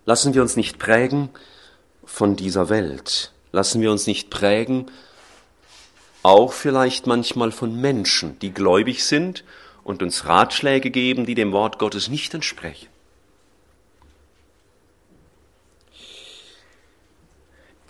Lassen 0.06 0.34
wir 0.34 0.42
uns 0.42 0.56
nicht 0.56 0.78
prägen 0.78 1.30
von 2.04 2.36
dieser 2.36 2.68
Welt. 2.68 3.32
Lassen 3.52 3.80
wir 3.80 3.90
uns 3.90 4.06
nicht 4.06 4.30
prägen, 4.30 4.90
auch 6.22 6.52
vielleicht 6.52 7.06
manchmal 7.06 7.52
von 7.52 7.80
Menschen, 7.80 8.38
die 8.38 8.52
gläubig 8.52 9.04
sind 9.04 9.44
und 9.84 10.02
uns 10.02 10.26
Ratschläge 10.26 10.90
geben, 10.90 11.26
die 11.26 11.34
dem 11.34 11.52
Wort 11.52 11.78
Gottes 11.78 12.08
nicht 12.08 12.34
entsprechen. 12.34 12.88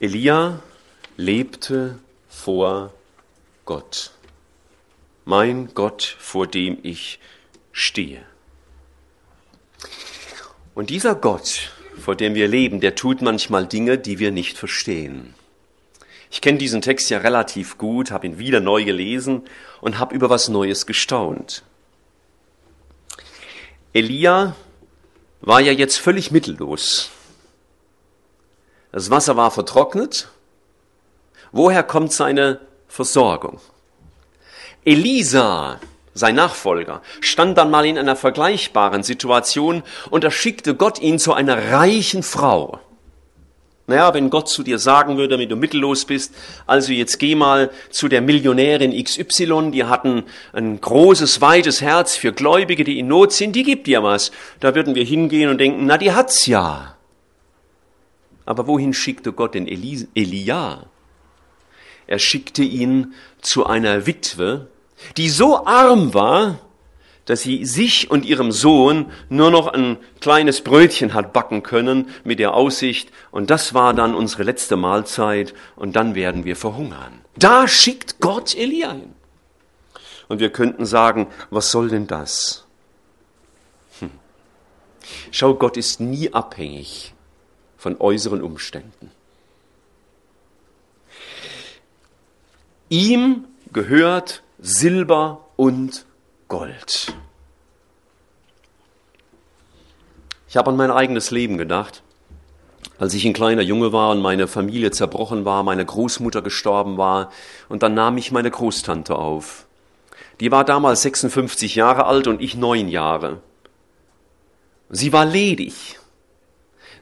Elia 0.01 0.61
lebte 1.17 1.99
vor 2.29 2.93
Gott. 3.65 4.11
Mein 5.25 5.73
Gott, 5.73 6.17
vor 6.19 6.47
dem 6.47 6.79
ich 6.83 7.21
stehe. 7.73 8.23
Und 10.75 10.91
dieser 10.91 11.15
Gott 11.15 11.71
vor 11.99 12.17
dem 12.17 12.35
wir 12.35 12.49
leben, 12.49 12.81
der 12.81 12.95
tut 12.95 13.23
manchmal 13.23 13.67
Dinge, 13.67 13.99
die 13.99 14.19
wir 14.19 14.31
nicht 14.31 14.59
verstehen. 14.59 15.35
Ich 16.31 16.41
kenne 16.41 16.59
diesen 16.59 16.83
Text 16.83 17.11
ja 17.11 17.19
relativ 17.19 17.79
gut, 17.79 18.11
habe 18.11 18.27
ihn 18.27 18.39
wieder 18.39 18.61
neu 18.61 18.85
gelesen 18.85 19.43
und 19.81 19.99
habe 19.99 20.15
über 20.15 20.31
was 20.31 20.49
Neues 20.49 20.87
gestaunt. 20.87 21.63
Elia 23.93 24.57
war 25.41 25.61
ja 25.61 25.73
jetzt 25.73 25.99
völlig 25.99 26.33
mittellos. 26.33 27.11
Das 28.91 29.11
Wasser 29.11 29.37
war 29.37 29.51
vertrocknet. 29.51 30.29
Woher 31.53 31.83
kommt 31.85 32.13
seine 32.13 32.61
Versorgung? 32.89 33.61
Elisa 34.85 35.79
sein 36.15 36.37
Nachfolger, 36.37 37.03
stand 37.21 37.59
dann 37.59 37.71
mal 37.71 37.85
in 37.85 37.99
einer 37.99 38.17
vergleichbaren 38.17 39.03
Situation 39.03 39.83
und 40.11 40.25
da 40.25 40.31
schickte 40.31 40.75
Gott 40.75 41.01
ihn 41.01 41.19
zu 41.19 41.35
einer 41.35 41.73
reichen 41.73 42.23
Frau. 42.23 42.81
Naja, 43.87 44.15
wenn 44.15 44.31
Gott 44.31 44.49
zu 44.49 44.63
dir 44.63 44.79
sagen 44.79 45.19
würde, 45.19 45.35
damit 45.35 45.51
du 45.51 45.57
mittellos 45.57 46.07
bist, 46.07 46.35
also 46.67 46.93
jetzt 46.93 47.19
geh 47.19 47.35
mal 47.35 47.71
zu 47.91 48.09
der 48.09 48.23
Millionärin 48.23 48.93
XY, 48.93 49.73
die 49.73 49.85
hatten 49.85 50.25
ein 50.55 50.81
großes, 50.81 51.43
weites 51.43 51.83
Herz 51.83 52.17
für 52.17 52.33
Gläubige, 52.33 52.85
die 52.85 52.99
in 52.99 53.09
Not 53.09 53.33
sind, 53.33 53.55
die 53.55 53.63
gibt 53.63 53.87
dir 53.87 54.03
was. 54.03 54.33
Da 54.61 54.75
würden 54.75 54.95
wir 54.95 55.05
hingehen 55.05 55.51
und 55.51 55.59
denken, 55.59 55.85
na, 55.85 55.99
die 55.99 56.13
hat's 56.13 56.47
ja. 56.47 56.97
Aber 58.47 58.67
wohin 58.67 58.95
schickte 58.95 59.33
Gott 59.33 59.55
den 59.55 59.69
Eli 59.69 60.09
Elia? 60.15 60.87
Er 62.07 62.19
schickte 62.19 62.63
ihn 62.63 63.13
zu 63.43 63.67
einer 63.67 64.07
Witwe, 64.07 64.69
die 65.17 65.29
so 65.29 65.67
arm 65.67 66.15
war, 66.15 66.59
dass 67.25 67.43
sie 67.43 67.65
sich 67.65 68.11
und 68.11 68.25
ihrem 68.27 68.53
Sohn 68.53 69.11
nur 69.29 69.51
noch 69.51 69.67
ein 69.67 69.97
kleines 70.21 70.61
Brötchen 70.61 71.15
hat 71.15 71.33
backen 71.33 71.63
können 71.63 72.09
mit 72.23 72.39
der 72.39 72.55
Aussicht, 72.55 73.11
und 73.31 73.51
das 73.51 73.73
war 73.75 73.95
dann 73.95 74.15
unsere 74.15 74.43
letzte 74.43 74.77
Mahlzeit, 74.77 75.55
und 75.77 75.97
dann 75.97 76.15
werden 76.15 76.45
wir 76.45 76.57
verhungern. 76.57 77.21
Da 77.37 77.67
schickt 77.67 78.21
Gott 78.21 78.55
Elia 78.55 78.93
hin. 78.93 79.15
Und 80.29 80.41
wir 80.41 80.51
könnten 80.51 80.87
sagen, 80.87 81.29
was 81.51 81.71
soll 81.71 81.89
denn 81.89 82.07
das? 82.07 82.67
Hm. 84.01 84.11
Schau, 85.31 85.55
Gott 85.55 85.77
ist 85.77 86.01
nie 86.01 86.33
abhängig 86.33 87.15
von 87.77 88.01
äußeren 88.01 88.43
Umständen. 88.43 89.11
Ihm 92.89 93.45
gehört 93.73 94.44
Silber 94.61 95.47
und 95.57 96.07
Gold. 96.47 97.13
Ich 100.49 100.57
habe 100.57 100.71
an 100.71 100.77
mein 100.77 100.93
eigenes 100.93 101.33
Leben 101.33 101.59
gedacht. 101.59 102.03
Als 102.99 103.15
ich 103.15 103.25
ein 103.25 103.33
kleiner 103.33 103.63
Junge 103.63 103.93
war 103.93 104.13
und 104.13 104.23
meine 104.23 104.47
Familie 104.47 104.93
zerbrochen 104.93 105.45
war, 105.45 105.65
meine 105.65 105.85
Großmutter 105.85 106.43
gestorben 106.43 106.97
war, 106.97 107.31
und 107.69 107.83
dann 107.83 107.95
nahm 107.95 108.17
ich 108.17 108.31
meine 108.31 108.51
Großtante 108.51 109.17
auf. 109.17 109.67
Die 110.39 110.53
war 110.53 110.65
damals 110.65 111.03
56 111.03 111.75
Jahre 111.75 112.07
alt 112.07 112.29
und 112.29 112.41
ich 112.41 112.55
neun 112.55 112.89
Jahre. 112.89 113.41
Sie 114.89 115.13
war 115.13 115.25
ledig. 115.25 115.99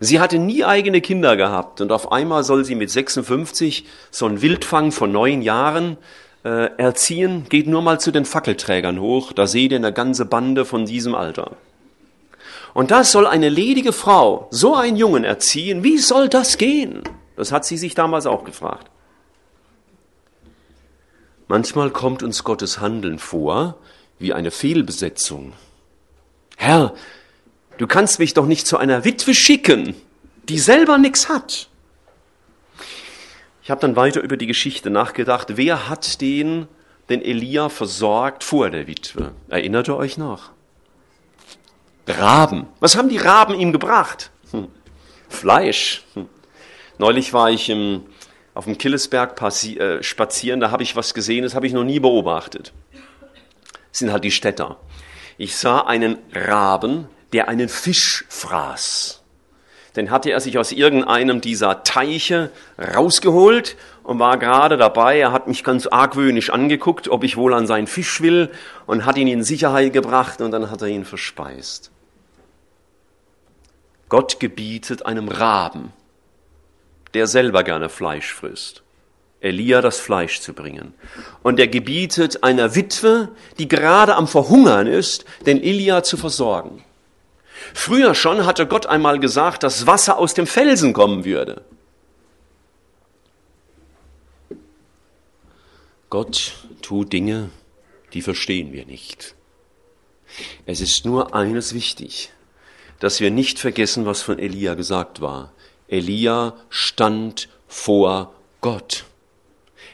Sie 0.01 0.19
hatte 0.19 0.39
nie 0.39 0.65
eigene 0.65 1.03
Kinder 1.03 1.37
gehabt 1.37 1.83
und 1.83 1.93
auf 1.93 2.11
einmal 2.11 2.45
soll 2.45 2.65
sie 2.65 2.75
mit 2.75 2.91
56 2.91 3.87
so 4.11 4.25
einen 4.25 4.41
Wildfang 4.41 4.91
von 4.91 5.13
neun 5.13 5.43
Jahren 5.43 5.99
äh, 6.45 6.71
erziehen. 6.77 7.47
Geht 7.49 7.67
nur 7.67 7.83
mal 7.83 8.01
zu 8.01 8.11
den 8.11 8.25
Fackelträgern 8.25 9.01
hoch, 9.01 9.33
da 9.33 9.47
seht 9.47 9.73
ihr 9.73 9.79
eine 9.79 9.93
ganze 9.93 10.25
Bande 10.25 10.65
von 10.65 10.87
diesem 10.87 11.15
Alter. 11.15 11.53
Und 12.75 12.91
das 12.91 13.13
soll 13.13 13.27
eine 13.27 13.49
ledige 13.49 13.93
Frau 13.93 14.49
so 14.51 14.75
einen 14.75 14.97
Jungen 14.97 15.25
erziehen. 15.25 15.85
Wie 15.85 15.99
soll 15.99 16.29
das 16.29 16.57
gehen? 16.57 17.03
Das 17.37 17.53
hat 17.53 17.65
sie 17.65 17.77
sich 17.77 17.95
damals 17.95 18.27
auch 18.27 18.45
gefragt. 18.45 18.91
Manchmal 21.49 21.91
kommt 21.91 22.23
uns 22.23 22.45
Gottes 22.45 22.81
Handeln 22.81 23.19
vor 23.19 23.77
wie 24.19 24.33
eine 24.33 24.51
Fehlbesetzung. 24.51 25.53
Herr, 26.57 26.95
du 27.77 27.87
kannst 27.87 28.19
mich 28.19 28.33
doch 28.33 28.47
nicht 28.47 28.67
zu 28.67 28.79
einer 28.79 29.05
Witwe 29.05 29.35
schicken, 29.35 29.95
die 30.49 30.59
selber 30.59 30.97
nichts 30.97 31.29
hat. 31.29 31.69
Ich 33.63 33.71
habe 33.71 33.81
dann 33.81 33.95
weiter 33.95 34.21
über 34.21 34.37
die 34.37 34.47
Geschichte 34.47 34.91
nachgedacht. 34.91 35.57
Wer 35.57 35.89
hat 35.89 36.21
den, 36.21 36.67
den 37.09 37.23
Elia 37.23 37.69
versorgt 37.69 38.43
vor 38.43 38.71
der 38.71 38.87
Witwe? 38.87 39.33
Erinnert 39.49 39.89
ihr 39.89 39.97
euch 39.97 40.19
noch? 40.19 40.51
Raben. 42.09 42.67
Was 42.81 42.97
haben 42.97 43.09
die 43.09 43.19
Raben 43.19 43.55
ihm 43.55 43.71
gebracht? 43.73 44.31
Hm. 44.51 44.69
Fleisch. 45.29 46.03
Hm. 46.15 46.29
Neulich 46.99 47.33
war 47.33 47.51
ich 47.51 47.69
im, 47.71 48.03
auf 48.55 48.65
dem 48.65 48.79
Killesberg 48.79 49.41
äh, 49.41 50.03
spazieren, 50.03 50.61
da 50.61 50.71
habe 50.71 50.83
ich 50.83 50.97
was 50.97 51.15
gesehen, 51.15 51.43
das 51.43 51.55
habe 51.55 51.67
ich 51.67 51.73
noch 51.73 51.85
nie 51.85 52.01
beobachtet. 52.01 52.73
Das 53.91 54.01
sind 54.01 54.13
halt 54.13 54.25
die 54.25 54.31
Städter. 54.31 54.79
Ich 55.39 55.57
sah 55.57 55.81
einen 55.83 56.19
Raben, 56.35 57.09
der 57.33 57.49
einen 57.49 57.69
Fisch 57.69 58.25
fraß. 58.29 59.22
Den 59.97 60.11
hatte 60.11 60.31
er 60.31 60.41
sich 60.41 60.59
aus 60.59 60.73
irgendeinem 60.73 61.41
dieser 61.41 61.83
Teiche 61.83 62.51
rausgeholt 62.79 63.77
und 64.03 64.19
war 64.19 64.39
gerade 64.39 64.79
dabei. 64.79 65.19
Er 65.19 65.33
hat 65.33 65.49
mich 65.49 65.65
ganz 65.65 65.87
argwöhnisch 65.87 66.51
angeguckt, 66.51 67.09
ob 67.09 67.25
ich 67.25 67.37
wohl 67.37 67.53
an 67.53 67.67
seinen 67.67 67.87
Fisch 67.87 68.23
will 68.23 68.51
und 68.87 69.05
hat 69.05 69.19
ihn 69.19 69.29
in 69.29 69.45
Sicherheit 69.45 69.93
gebracht 69.93 70.41
und 70.41 70.51
dann 70.51 70.71
hat 70.71 70.81
er 70.81 70.89
ihn 70.89 71.05
verspeist. 71.05 71.91
Gott 74.09 74.41
gebietet 74.41 75.05
einem 75.07 75.29
Raben, 75.29 75.93
der 77.15 77.27
selber 77.27 77.63
gerne 77.63 77.89
Fleisch 77.89 78.33
frisst, 78.33 78.83
Elia 79.41 79.81
das 79.81 79.99
Fleisch 79.99 80.41
zu 80.41 80.55
bringen. 80.55 80.95
Und 81.43 81.59
er 81.59 81.69
gebietet 81.69 82.45
einer 82.45 82.75
Witwe, 82.75 83.29
die 83.59 83.69
gerade 83.69 84.15
am 84.15 84.29
Verhungern 84.29 84.87
ist, 84.87 85.25
den 85.47 85.63
Elia 85.63 86.03
zu 86.03 86.17
versorgen. 86.17 86.83
Früher 87.75 88.15
schon 88.15 88.47
hatte 88.47 88.67
Gott 88.67 88.87
einmal 88.87 89.19
gesagt, 89.19 89.63
dass 89.63 89.87
Wasser 89.87 90.19
aus 90.19 90.35
dem 90.35 90.47
Felsen 90.47 90.93
kommen 90.93 91.25
würde. 91.25 91.63
Gott 96.11 96.53
tut 96.83 97.13
Dinge, 97.13 97.51
die 98.13 98.23
verstehen 98.23 98.73
wir 98.73 98.85
nicht. 98.85 99.35
Es 100.67 100.81
ist 100.81 101.05
nur 101.05 101.35
eines 101.35 101.75
wichtig, 101.75 102.33
dass 103.01 103.21
wir 103.21 103.31
nicht 103.31 103.59
vergessen, 103.59 104.07
was 104.07 104.23
von 104.23 104.39
Elia 104.39 104.75
gesagt 104.75 105.21
war. 105.21 105.53
Elia 105.89 106.55
stand 106.69 107.49
vor 107.67 108.35
Gott. 108.61 109.05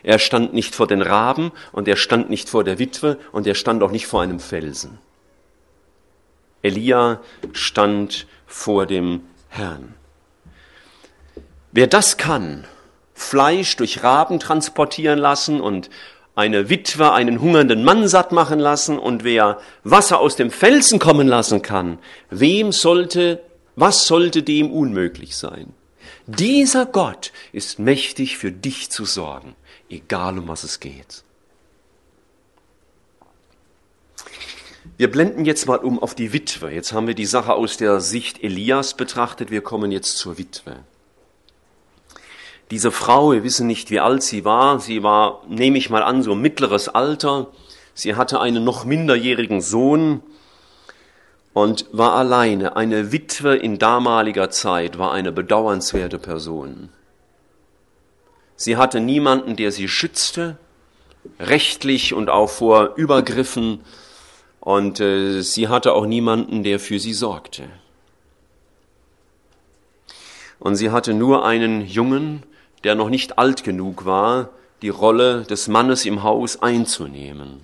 Er 0.03 0.19
stand 0.19 0.55
nicht 0.55 0.75
vor 0.75 0.87
den 0.87 1.03
Raben 1.03 1.53
und 1.73 1.89
er 1.89 1.97
stand 1.97 2.31
nicht 2.31 2.49
vor 2.49 2.65
der 2.65 2.79
Witwe 2.79 3.19
und 3.33 3.47
er 3.47 3.55
stand 3.55 3.83
auch 3.83 3.91
nicht 3.91 4.07
vor 4.07 4.23
einem 4.23 4.41
Felsen. 4.41 4.99
Elia 6.63 7.21
stand 7.53 8.27
vor 8.47 8.87
dem 8.87 9.23
Herrn. 9.49 9.95
Wer 11.73 11.87
das 11.87 12.17
kann, 12.17 12.65
Fleisch 13.15 13.77
durch 13.77 14.05
Raben 14.05 14.39
transportieren 14.39 15.19
lassen 15.19 15.61
und 15.61 15.91
eine 16.37 16.71
Witwe 16.71 17.13
einen 17.13 17.41
hungernden 17.41 17.83
Mann 17.83 18.07
satt 18.07 18.31
machen 18.31 18.61
lassen 18.61 18.97
und 18.97 19.25
wer 19.25 19.61
Wasser 19.83 20.21
aus 20.21 20.37
dem 20.37 20.53
Felsen 20.53 21.01
kommen 21.01 21.27
lassen 21.27 21.63
kann, 21.63 21.99
wem 22.31 22.71
sollte, 22.71 23.43
was 23.75 24.07
sollte 24.07 24.45
dem 24.45 24.71
unmöglich 24.71 25.37
sein? 25.37 25.75
Dieser 26.27 26.87
Gott 26.87 27.33
ist 27.53 27.81
mächtig 27.81 28.39
für 28.39 28.53
dich 28.53 28.91
zu 28.91 29.05
sorgen, 29.05 29.57
egal 29.91 30.39
um 30.39 30.47
was 30.47 30.63
es 30.63 30.79
geht. 30.79 31.25
Wir 34.99 35.09
blenden 35.09 35.45
jetzt 35.45 35.69
mal 35.69 35.79
um 35.79 36.01
auf 36.01 36.17
die 36.17 36.33
Witwe. 36.33 36.73
Jetzt 36.73 36.93
haben 36.93 37.07
wir 37.07 37.15
die 37.15 37.25
Sache 37.25 37.55
aus 37.55 37.77
der 37.77 38.01
Sicht 38.01 38.43
Elias 38.43 38.95
betrachtet. 38.95 39.53
Wir 39.53 39.61
kommen 39.61 39.93
jetzt 39.93 40.19
zur 40.19 40.39
Witwe. 40.39 40.75
Diese 42.73 42.91
Frau, 42.91 43.31
wir 43.31 43.45
wissen 43.45 43.69
nicht, 43.69 43.93
wie 43.93 44.01
alt 44.01 44.25
sie 44.25 44.45
war. 44.45 44.81
Sie 44.81 45.05
war, 45.05 45.45
nehme 45.49 45.79
ich 45.79 45.89
mal 45.89 46.03
an, 46.03 46.25
so 46.25 46.35
mittleres 46.35 46.89
Alter. 46.89 47.47
Sie 47.95 48.17
hatte 48.17 48.41
einen 48.41 48.65
noch 48.65 48.85
minderjährigen 48.85 49.61
Sohn 49.61 50.21
und 51.53 51.87
war 51.93 52.15
alleine. 52.15 52.75
Eine 52.75 53.13
Witwe 53.13 53.55
in 53.55 53.79
damaliger 53.79 54.51
Zeit 54.51 54.99
war 54.99 55.13
eine 55.13 55.31
bedauernswerte 55.31 56.19
Person. 56.19 56.89
Sie 58.57 58.77
hatte 58.77 58.99
niemanden, 58.99 59.55
der 59.55 59.71
sie 59.71 59.87
schützte, 59.87 60.59
rechtlich 61.39 62.15
und 62.15 62.31
auch 62.31 62.51
vor 62.51 62.95
Übergriffen. 62.97 63.83
Und 64.61 65.01
äh, 65.01 65.41
sie 65.43 65.69
hatte 65.69 65.95
auch 65.95 66.07
niemanden, 66.07 66.63
der 66.63 66.81
für 66.81 66.99
sie 66.99 67.15
sorgte. 67.15 67.69
Und 70.59 70.77
sie 70.77 70.91
hatte 70.91 71.15
nur 71.15 71.45
einen 71.47 71.87
Jungen, 71.87 72.43
der 72.85 72.95
noch 72.95 73.09
nicht 73.09 73.39
alt 73.39 73.65
genug 73.65 74.05
war, 74.05 74.51
die 74.83 74.89
Rolle 74.89 75.43
des 75.45 75.69
Mannes 75.69 76.05
im 76.05 76.23
Haus 76.23 76.63
einzunehmen. 76.63 77.61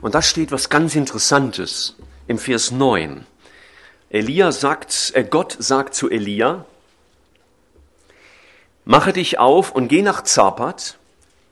Und 0.00 0.14
da 0.14 0.22
steht 0.22 0.52
was 0.52 0.70
ganz 0.70 0.94
Interessantes 0.94 1.96
im 2.26 2.38
Vers 2.38 2.70
9. 2.70 3.26
Elia 4.10 4.52
sagt, 4.52 5.12
äh 5.14 5.24
Gott 5.24 5.56
sagt 5.58 5.94
zu 5.94 6.08
Elia, 6.08 6.64
mache 8.84 9.12
dich 9.12 9.38
auf 9.38 9.72
und 9.72 9.88
geh 9.88 10.02
nach 10.02 10.22
Zapat. 10.22 10.96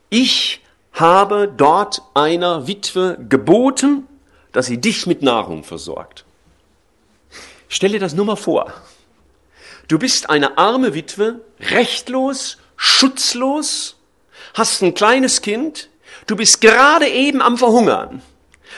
Ich 0.09 0.61
habe 0.99 1.51
dort 1.55 2.01
einer 2.13 2.67
Witwe 2.67 3.17
geboten, 3.29 4.07
dass 4.51 4.65
sie 4.65 4.79
dich 4.79 5.05
mit 5.05 5.21
Nahrung 5.21 5.63
versorgt. 5.63 6.25
Stell 7.69 7.91
dir 7.91 7.99
das 7.99 8.13
nur 8.13 8.25
mal 8.25 8.35
vor. 8.35 8.73
Du 9.87 9.99
bist 9.99 10.29
eine 10.29 10.57
arme 10.57 10.93
Witwe, 10.93 11.41
rechtlos, 11.59 12.57
schutzlos, 12.75 13.95
hast 14.53 14.81
ein 14.81 14.93
kleines 14.93 15.41
Kind, 15.41 15.89
du 16.25 16.35
bist 16.35 16.61
gerade 16.61 17.07
eben 17.07 17.41
am 17.41 17.57
Verhungern, 17.57 18.21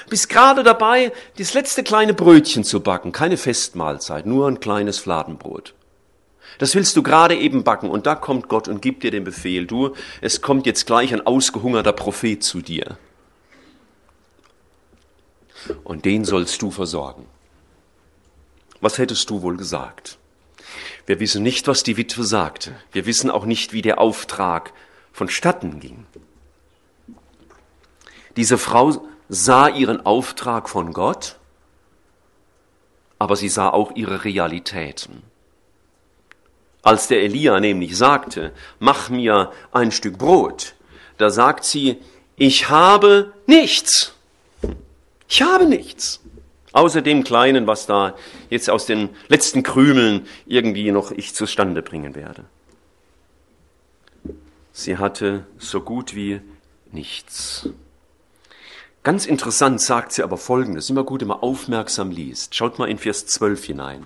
bist 0.09 0.29
gerade 0.29 0.63
dabei, 0.63 1.11
das 1.37 1.53
letzte 1.53 1.83
kleine 1.83 2.13
Brötchen 2.13 2.63
zu 2.63 2.81
backen, 2.81 3.11
keine 3.11 3.37
Festmahlzeit, 3.37 4.25
nur 4.25 4.47
ein 4.47 4.59
kleines 4.59 4.99
Fladenbrot. 4.99 5.73
Das 6.59 6.75
willst 6.75 6.95
du 6.97 7.03
gerade 7.03 7.35
eben 7.35 7.63
backen 7.63 7.89
und 7.89 8.05
da 8.05 8.15
kommt 8.15 8.49
Gott 8.49 8.67
und 8.67 8.81
gibt 8.81 9.03
dir 9.03 9.11
den 9.11 9.23
Befehl, 9.23 9.65
du, 9.65 9.95
es 10.21 10.41
kommt 10.41 10.65
jetzt 10.65 10.85
gleich 10.85 11.13
ein 11.13 11.25
ausgehungerter 11.25 11.93
Prophet 11.93 12.43
zu 12.43 12.61
dir. 12.61 12.97
Und 15.85 16.03
den 16.03 16.25
sollst 16.25 16.61
du 16.61 16.69
versorgen. 16.69 17.25
Was 18.81 18.97
hättest 18.97 19.29
du 19.29 19.41
wohl 19.41 19.55
gesagt? 19.55 20.17
Wir 21.05 21.21
wissen 21.21 21.43
nicht, 21.43 21.67
was 21.67 21.83
die 21.83 21.95
Witwe 21.95 22.23
sagte. 22.23 22.75
Wir 22.91 23.05
wissen 23.05 23.31
auch 23.31 23.45
nicht, 23.45 23.71
wie 23.71 23.81
der 23.81 23.99
Auftrag 23.99 24.73
vonstatten 25.13 25.79
ging. 25.79 26.05
Diese 28.35 28.57
Frau 28.57 29.07
sah 29.29 29.69
ihren 29.69 30.05
Auftrag 30.05 30.67
von 30.67 30.91
Gott, 30.91 31.37
aber 33.17 33.37
sie 33.37 33.49
sah 33.49 33.69
auch 33.69 33.95
ihre 33.95 34.25
Realitäten. 34.25 35.28
Als 36.81 37.07
der 37.07 37.21
Elia 37.23 37.59
nämlich 37.59 37.97
sagte, 37.97 38.51
mach 38.79 39.09
mir 39.09 39.51
ein 39.71 39.91
Stück 39.91 40.17
Brot, 40.17 40.75
da 41.17 41.29
sagt 41.29 41.65
sie, 41.65 41.97
ich 42.37 42.69
habe 42.69 43.33
nichts. 43.47 44.13
Ich 45.27 45.41
habe 45.41 45.65
nichts. 45.65 46.21
Außer 46.71 47.01
dem 47.01 47.23
Kleinen, 47.23 47.67
was 47.67 47.85
da 47.85 48.15
jetzt 48.49 48.69
aus 48.69 48.85
den 48.85 49.09
letzten 49.27 49.63
Krümeln 49.63 50.27
irgendwie 50.45 50.91
noch 50.91 51.11
ich 51.11 51.33
zustande 51.33 51.81
bringen 51.81 52.15
werde. 52.15 52.45
Sie 54.71 54.97
hatte 54.97 55.45
so 55.57 55.81
gut 55.81 56.15
wie 56.15 56.39
nichts. 56.91 57.69
Ganz 59.03 59.25
interessant 59.25 59.81
sagt 59.81 60.13
sie 60.13 60.23
aber 60.23 60.37
Folgendes, 60.37 60.89
immer 60.89 61.03
gut, 61.03 61.21
immer 61.21 61.43
aufmerksam 61.43 62.11
liest. 62.11 62.55
Schaut 62.55 62.79
mal 62.79 62.89
in 62.89 62.97
Vers 62.97 63.25
12 63.25 63.65
hinein. 63.65 64.05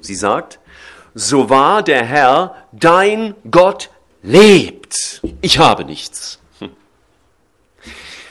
Sie 0.00 0.14
sagt, 0.14 0.60
so 1.14 1.48
wahr 1.48 1.82
der 1.82 2.04
Herr, 2.04 2.56
dein 2.72 3.34
Gott, 3.50 3.90
lebt. 4.22 5.22
Ich 5.40 5.58
habe 5.58 5.84
nichts. 5.84 6.38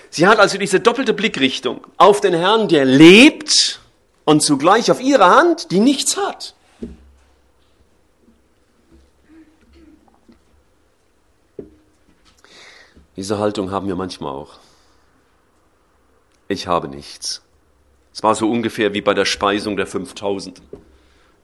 Sie 0.10 0.28
hat 0.28 0.38
also 0.38 0.60
diese 0.60 0.80
doppelte 0.80 1.14
Blickrichtung 1.14 1.88
auf 1.98 2.22
den 2.22 2.36
Herrn, 2.36 2.68
der 2.68 2.86
lebt, 2.86 3.80
und 4.26 4.42
zugleich 4.42 4.92
auf 4.92 5.02
ihre 5.02 5.26
Hand, 5.26 5.72
die 5.72 5.80
nichts 5.80 6.18
hat. 6.18 6.56
Diese 13.16 13.38
Haltung 13.38 13.72
haben 13.72 13.88
wir 13.88 13.96
manchmal 13.96 14.34
auch. 14.34 14.58
Ich 16.48 16.68
habe 16.68 16.88
nichts. 16.88 17.42
Es 18.12 18.24
war 18.24 18.36
so 18.36 18.50
ungefähr 18.50 18.94
wie 18.94 19.02
bei 19.02 19.14
der 19.14 19.26
Speisung 19.26 19.78
der 19.78 19.88
5000. 19.88 20.62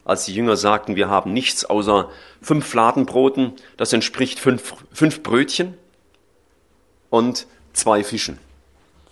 Als 0.10 0.26
die 0.26 0.34
Jünger 0.34 0.58
sagten, 0.58 0.95
wir 0.95 1.08
haben 1.08 1.34
nichts 1.34 1.65
außer 1.65 2.10
fünf 2.41 2.65
Fladenbroten, 2.65 3.54
das 3.78 3.93
entspricht 3.93 4.39
fünf, 4.39 4.74
fünf 4.91 5.22
Brötchen 5.22 5.78
und 7.12 7.45
zwei 7.74 8.04
Fischen. 8.04 8.39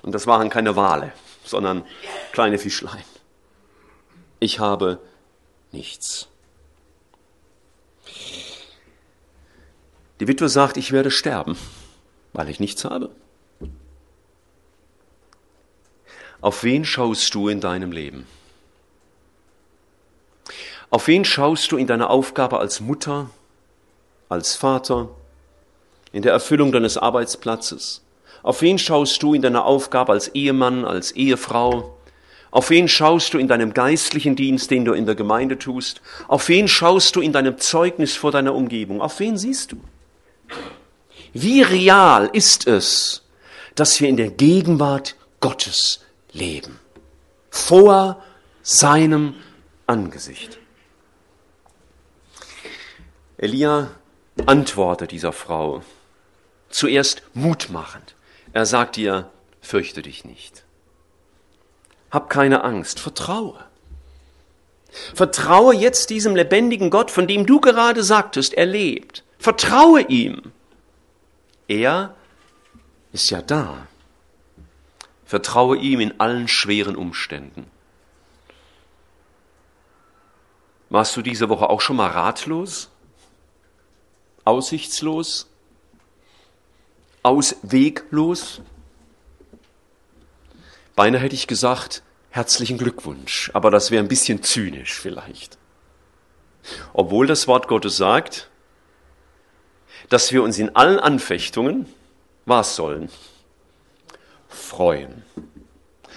Und 0.02 0.14
das 0.14 0.26
waren 0.26 0.50
keine 0.50 0.76
Wale, 0.76 1.14
sondern 1.44 1.86
kleine 2.32 2.58
Fischlein. 2.58 3.04
Ich 4.40 4.58
habe 4.58 5.00
nichts. 5.72 6.30
Die 10.20 10.28
Witwe 10.28 10.50
sagt, 10.50 10.78
ich 10.78 10.92
werde 10.92 11.12
sterben, 11.12 11.60
weil 12.34 12.50
ich 12.50 12.60
nichts 12.60 12.86
habe. 12.86 13.12
Auf 16.42 16.64
wen 16.64 16.86
schaust 16.86 17.36
du 17.36 17.50
in 17.50 17.62
deinem 17.62 17.92
Leben? 17.92 18.26
Auf 20.90 21.08
wen 21.08 21.26
schaust 21.26 21.72
du 21.72 21.78
in 21.78 21.88
deiner 21.88 22.10
Aufgabe 22.10 22.60
als 22.60 22.80
Mutter, 22.80 23.30
als 24.30 24.56
Vater, 24.56 25.10
in 26.12 26.22
der 26.22 26.32
Erfüllung 26.32 26.72
deines 26.72 26.98
Arbeitsplatzes? 26.98 28.02
Auf 28.42 28.62
wen 28.62 28.80
schaust 28.80 29.22
du 29.22 29.34
in 29.34 29.42
deiner 29.42 29.66
Aufgabe 29.66 30.14
als 30.14 30.30
Ehemann, 30.30 30.86
als 30.86 31.12
Ehefrau? 31.12 31.98
Auf 32.52 32.70
wen 32.70 32.88
schaust 32.88 33.34
du 33.34 33.38
in 33.38 33.50
deinem 33.50 33.74
geistlichen 33.74 34.38
Dienst, 34.38 34.72
den 34.72 34.86
du 34.86 34.94
in 34.94 35.06
der 35.06 35.16
Gemeinde 35.16 35.60
tust? 35.60 36.02
Auf 36.30 36.48
wen 36.48 36.70
schaust 36.70 37.16
du 37.18 37.22
in 37.22 37.34
deinem 37.34 37.58
Zeugnis 37.58 38.16
vor 38.16 38.32
deiner 38.32 38.56
Umgebung? 38.56 39.02
Auf 39.02 39.20
wen 39.20 39.38
siehst 39.38 39.74
du? 39.74 39.78
Wie 41.34 41.62
real 41.62 42.30
ist 42.32 42.66
es, 42.66 43.24
dass 43.76 44.00
wir 44.00 44.08
in 44.08 44.16
der 44.16 44.32
Gegenwart 44.32 45.16
Gottes 45.42 46.00
leben? 46.32 46.80
Vor 47.50 48.24
seinem 48.64 49.36
Angesicht. 49.86 50.58
Elia 53.38 53.92
antwortet 54.48 55.12
dieser 55.12 55.32
Frau 55.32 55.84
zuerst 56.70 57.22
mutmachend. 57.36 58.16
Er 58.52 58.66
sagt 58.66 58.98
ihr, 58.98 59.30
fürchte 59.62 60.02
dich 60.02 60.26
nicht. 60.26 60.64
Hab 62.10 62.30
keine 62.30 62.64
Angst, 62.64 63.00
vertraue. 63.00 63.64
Vertraue 65.14 65.76
jetzt 65.76 66.10
diesem 66.10 66.36
lebendigen 66.36 66.90
Gott, 66.90 67.12
von 67.12 67.28
dem 67.28 67.46
du 67.46 67.62
gerade 67.62 68.04
sagtest, 68.04 68.56
er 68.56 68.66
lebt. 68.66 69.24
Vertraue 69.38 70.02
ihm. 70.02 70.52
Er 71.68 72.16
ist 73.12 73.30
ja 73.30 73.42
da. 73.42 73.88
Vertraue 75.26 75.78
ihm 75.78 76.00
in 76.00 76.20
allen 76.20 76.48
schweren 76.48 76.96
Umständen. 76.96 77.70
Warst 80.90 81.16
du 81.18 81.22
diese 81.22 81.50
Woche 81.50 81.70
auch 81.70 81.82
schon 81.82 81.98
mal 81.98 82.10
ratlos? 82.10 82.90
Aussichtslos? 84.48 85.48
Ausweglos? 87.22 88.62
Beinahe 90.96 91.20
hätte 91.20 91.36
ich 91.36 91.48
gesagt, 91.48 92.02
herzlichen 92.30 92.78
Glückwunsch, 92.78 93.52
aber 93.54 93.72
das 93.72 93.92
wäre 93.92 94.02
ein 94.02 94.08
bisschen 94.08 94.42
zynisch 94.44 94.94
vielleicht. 94.94 95.58
Obwohl 96.94 97.28
das 97.28 97.48
Wort 97.50 97.68
Gottes 97.68 97.98
sagt, 97.98 98.50
dass 100.08 100.32
wir 100.32 100.42
uns 100.44 100.58
in 100.58 100.76
allen 100.78 101.00
Anfechtungen, 101.00 101.86
was 102.46 102.78
sollen? 102.78 103.10
Freuen. 104.48 105.24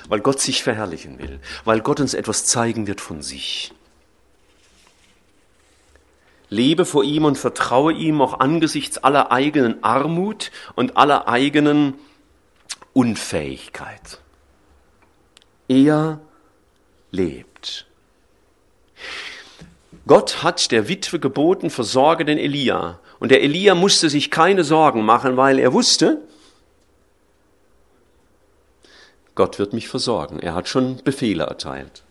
Weil 0.09 0.21
Gott 0.21 0.41
sich 0.41 0.63
verherrlichen 0.63 1.19
will, 1.19 1.41
weil 1.65 1.81
Gott 1.81 1.99
uns 1.99 2.15
etwas 2.15 2.45
zeigen 2.45 2.87
wird 2.87 3.01
von 3.01 3.23
sich. 3.23 3.73
Lebe 6.51 6.85
vor 6.85 7.05
ihm 7.05 7.25
und 7.25 7.39
vertraue 7.39 7.93
ihm 7.93 8.21
auch 8.21 8.41
angesichts 8.41 8.99
aller 8.99 9.31
eigenen 9.31 9.83
Armut 9.83 10.51
und 10.75 10.97
aller 10.97 11.29
eigenen 11.29 11.95
Unfähigkeit. 12.93 14.21
Er 15.69 16.21
lebt. 17.13 17.87
Gott 20.07 20.43
hat 20.43 20.73
der 20.73 20.89
Witwe 20.89 21.21
geboten, 21.21 21.71
versorge 21.71 22.25
den 22.25 22.39
Elia. 22.39 22.99
Und 23.21 23.31
der 23.31 23.43
Elia 23.43 23.77
musste 23.77 24.11
sich 24.11 24.33
keine 24.33 24.65
Sorgen 24.65 25.05
machen, 25.05 25.37
weil 25.37 25.61
er 25.61 25.73
wusste, 25.73 26.21
Gott 29.37 29.61
wird 29.61 29.73
mich 29.73 29.89
versorgen. 29.89 30.41
Er 30.41 30.55
hat 30.55 30.69
schon 30.69 30.97
Befehle 31.05 31.45
erteilt. 31.45 32.03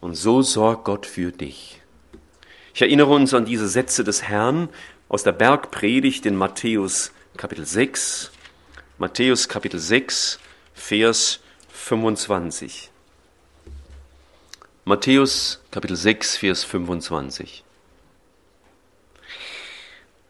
Und 0.00 0.14
so 0.14 0.42
sorgt 0.42 0.84
Gott 0.84 1.06
für 1.06 1.32
dich. 1.32 1.80
Ich 2.74 2.82
erinnere 2.82 3.14
uns 3.14 3.32
an 3.34 3.44
diese 3.44 3.68
Sätze 3.68 4.02
des 4.02 4.24
Herrn 4.24 4.68
aus 5.08 5.22
der 5.22 5.30
Bergpredigt 5.30 6.26
in 6.26 6.34
Matthäus 6.34 7.12
Kapitel 7.36 7.64
6. 7.64 8.32
Matthäus 8.98 9.48
Kapitel 9.48 9.78
6, 9.78 10.40
Vers 10.74 11.38
25. 11.68 12.90
Matthäus 14.84 15.62
Kapitel 15.70 15.96
6, 15.96 16.36
Vers 16.36 16.64
25. 16.64 17.62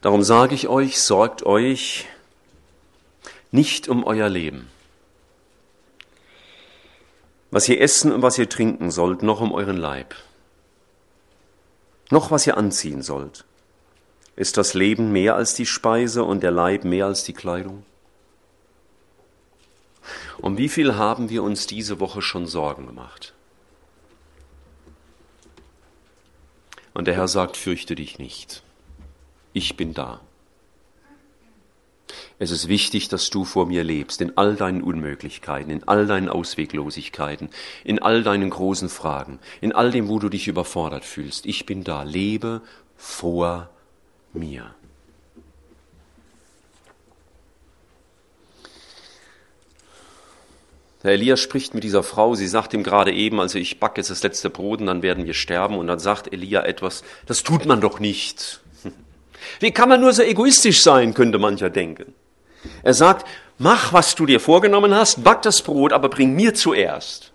Darum 0.02 0.22
sage 0.22 0.54
ich 0.54 0.68
euch, 0.68 1.00
sorgt 1.00 1.46
euch 1.46 2.04
nicht 3.52 3.88
um 3.88 4.04
euer 4.04 4.28
Leben, 4.28 4.68
was 7.50 7.66
ihr 7.70 7.80
essen 7.80 8.12
und 8.12 8.20
was 8.20 8.36
ihr 8.36 8.50
trinken 8.50 8.90
sollt, 8.90 9.22
noch 9.22 9.40
um 9.40 9.50
euren 9.50 9.78
Leib, 9.78 10.14
noch 12.10 12.30
was 12.30 12.46
ihr 12.46 12.56
anziehen 12.56 13.02
sollt. 13.02 13.44
Ist 14.36 14.56
das 14.56 14.74
Leben 14.74 15.12
mehr 15.12 15.36
als 15.36 15.54
die 15.54 15.66
Speise 15.66 16.24
und 16.24 16.42
der 16.42 16.50
Leib 16.50 16.84
mehr 16.84 17.06
als 17.06 17.24
die 17.24 17.32
Kleidung? 17.32 17.84
Um 20.38 20.58
wie 20.58 20.68
viel 20.68 20.96
haben 20.96 21.30
wir 21.30 21.42
uns 21.42 21.66
diese 21.66 22.00
Woche 22.00 22.20
schon 22.20 22.46
Sorgen 22.46 22.86
gemacht? 22.86 23.32
Und 26.92 27.06
der 27.06 27.14
Herr 27.14 27.28
sagt, 27.28 27.56
fürchte 27.56 27.94
dich 27.94 28.18
nicht 28.18 28.64
ich 29.54 29.76
bin 29.76 29.94
da. 29.94 30.20
Es 32.38 32.50
ist 32.50 32.68
wichtig, 32.68 33.08
dass 33.08 33.30
du 33.30 33.44
vor 33.44 33.66
mir 33.66 33.84
lebst, 33.84 34.20
in 34.20 34.36
all 34.36 34.56
deinen 34.56 34.82
Unmöglichkeiten, 34.82 35.70
in 35.70 35.86
all 35.88 36.06
deinen 36.06 36.28
Ausweglosigkeiten, 36.28 37.50
in 37.84 38.00
all 38.00 38.22
deinen 38.22 38.50
großen 38.50 38.88
Fragen, 38.88 39.38
in 39.60 39.72
all 39.72 39.90
dem, 39.90 40.08
wo 40.08 40.18
du 40.18 40.28
dich 40.28 40.48
überfordert 40.48 41.04
fühlst. 41.04 41.46
Ich 41.46 41.66
bin 41.66 41.84
da, 41.84 42.02
lebe 42.02 42.62
vor 42.96 43.68
mir. 44.32 44.74
Der 51.04 51.12
Elias 51.12 51.38
spricht 51.38 51.74
mit 51.74 51.84
dieser 51.84 52.02
Frau, 52.02 52.34
sie 52.34 52.46
sagt 52.46 52.72
ihm 52.72 52.82
gerade 52.82 53.12
eben, 53.12 53.38
also 53.38 53.58
ich 53.58 53.78
backe 53.78 54.00
jetzt 54.00 54.10
das 54.10 54.22
letzte 54.22 54.48
Brot 54.48 54.80
und 54.80 54.86
dann 54.86 55.02
werden 55.02 55.26
wir 55.26 55.34
sterben. 55.34 55.76
Und 55.76 55.86
dann 55.86 55.98
sagt 55.98 56.32
Elia 56.32 56.62
etwas, 56.64 57.04
das 57.26 57.42
tut 57.42 57.66
man 57.66 57.82
doch 57.82 58.00
nicht. 58.00 58.63
Wie 59.60 59.72
kann 59.72 59.88
man 59.88 60.00
nur 60.00 60.12
so 60.12 60.22
egoistisch 60.22 60.82
sein, 60.82 61.14
könnte 61.14 61.38
mancher 61.38 61.70
denken. 61.70 62.14
Er 62.82 62.94
sagt, 62.94 63.26
mach, 63.58 63.92
was 63.92 64.14
du 64.14 64.26
dir 64.26 64.40
vorgenommen 64.40 64.94
hast, 64.94 65.22
back 65.22 65.42
das 65.42 65.62
Brot, 65.62 65.92
aber 65.92 66.08
bring 66.08 66.34
mir 66.34 66.54
zuerst. 66.54 67.32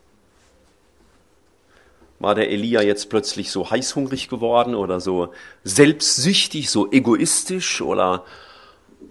War 2.20 2.36
der 2.36 2.50
Elia 2.50 2.82
jetzt 2.82 3.10
plötzlich 3.10 3.52
so 3.52 3.72
heißhungrig 3.72 4.28
geworden 4.28 4.76
oder 4.76 5.00
so 5.00 5.34
selbstsüchtig, 5.64 6.70
so 6.70 6.92
egoistisch 6.92 7.82
oder 7.82 8.26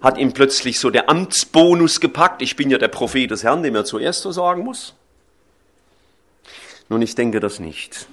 hat 0.01 0.17
ihm 0.17 0.31
plötzlich 0.33 0.79
so 0.79 0.89
der 0.91 1.09
Amtsbonus 1.09 1.99
gepackt, 1.99 2.41
ich 2.41 2.55
bin 2.55 2.69
ja 2.69 2.77
der 2.77 2.87
Prophet 2.87 3.31
des 3.31 3.43
Herrn, 3.43 3.63
dem 3.63 3.75
er 3.75 3.85
zuerst 3.85 4.21
so 4.21 4.31
sagen 4.31 4.63
muss? 4.63 4.93
Nun, 6.87 7.01
ich 7.01 7.15
denke 7.15 7.39
das 7.39 7.59
nicht. 7.59 8.07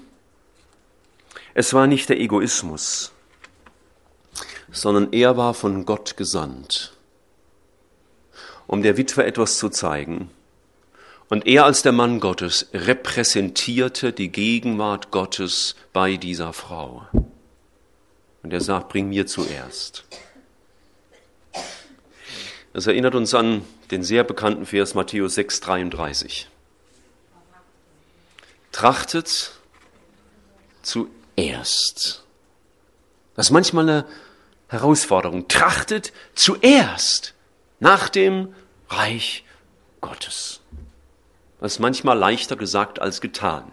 Es 1.54 1.72
war 1.72 1.86
nicht 1.86 2.08
der 2.08 2.20
Egoismus, 2.20 3.12
sondern 4.70 5.12
er 5.12 5.36
war 5.36 5.54
von 5.54 5.86
Gott 5.86 6.16
gesandt, 6.16 6.92
um 8.66 8.82
der 8.82 8.96
Witwe 8.96 9.24
etwas 9.24 9.58
zu 9.58 9.68
zeigen. 9.68 10.30
Und 11.28 11.46
er 11.46 11.64
als 11.64 11.82
der 11.82 11.92
Mann 11.92 12.20
Gottes 12.20 12.68
repräsentierte 12.72 14.12
die 14.12 14.30
Gegenwart 14.30 15.10
Gottes 15.10 15.74
bei 15.92 16.16
dieser 16.16 16.52
Frau. 16.52 17.06
Und 18.42 18.52
er 18.52 18.60
sagt, 18.60 18.90
bring 18.90 19.08
mir 19.08 19.26
zuerst. 19.26 20.04
Das 22.72 22.86
erinnert 22.86 23.14
uns 23.14 23.34
an 23.34 23.64
den 23.90 24.04
sehr 24.04 24.22
bekannten 24.22 24.66
Vers 24.66 24.94
Matthäus 24.94 25.34
6, 25.34 25.60
33. 25.60 26.48
Trachtet 28.70 29.52
zuerst. 30.82 32.22
Das 33.34 33.46
ist 33.46 33.50
manchmal 33.50 33.88
eine 33.88 34.06
Herausforderung. 34.68 35.48
Trachtet 35.48 36.12
zuerst 36.34 37.34
nach 37.80 38.08
dem 38.08 38.54
Reich 38.88 39.44
Gottes. 40.00 40.60
Das 41.60 41.74
ist 41.74 41.78
manchmal 41.78 42.18
leichter 42.18 42.56
gesagt 42.56 43.00
als 43.00 43.20
getan. 43.20 43.64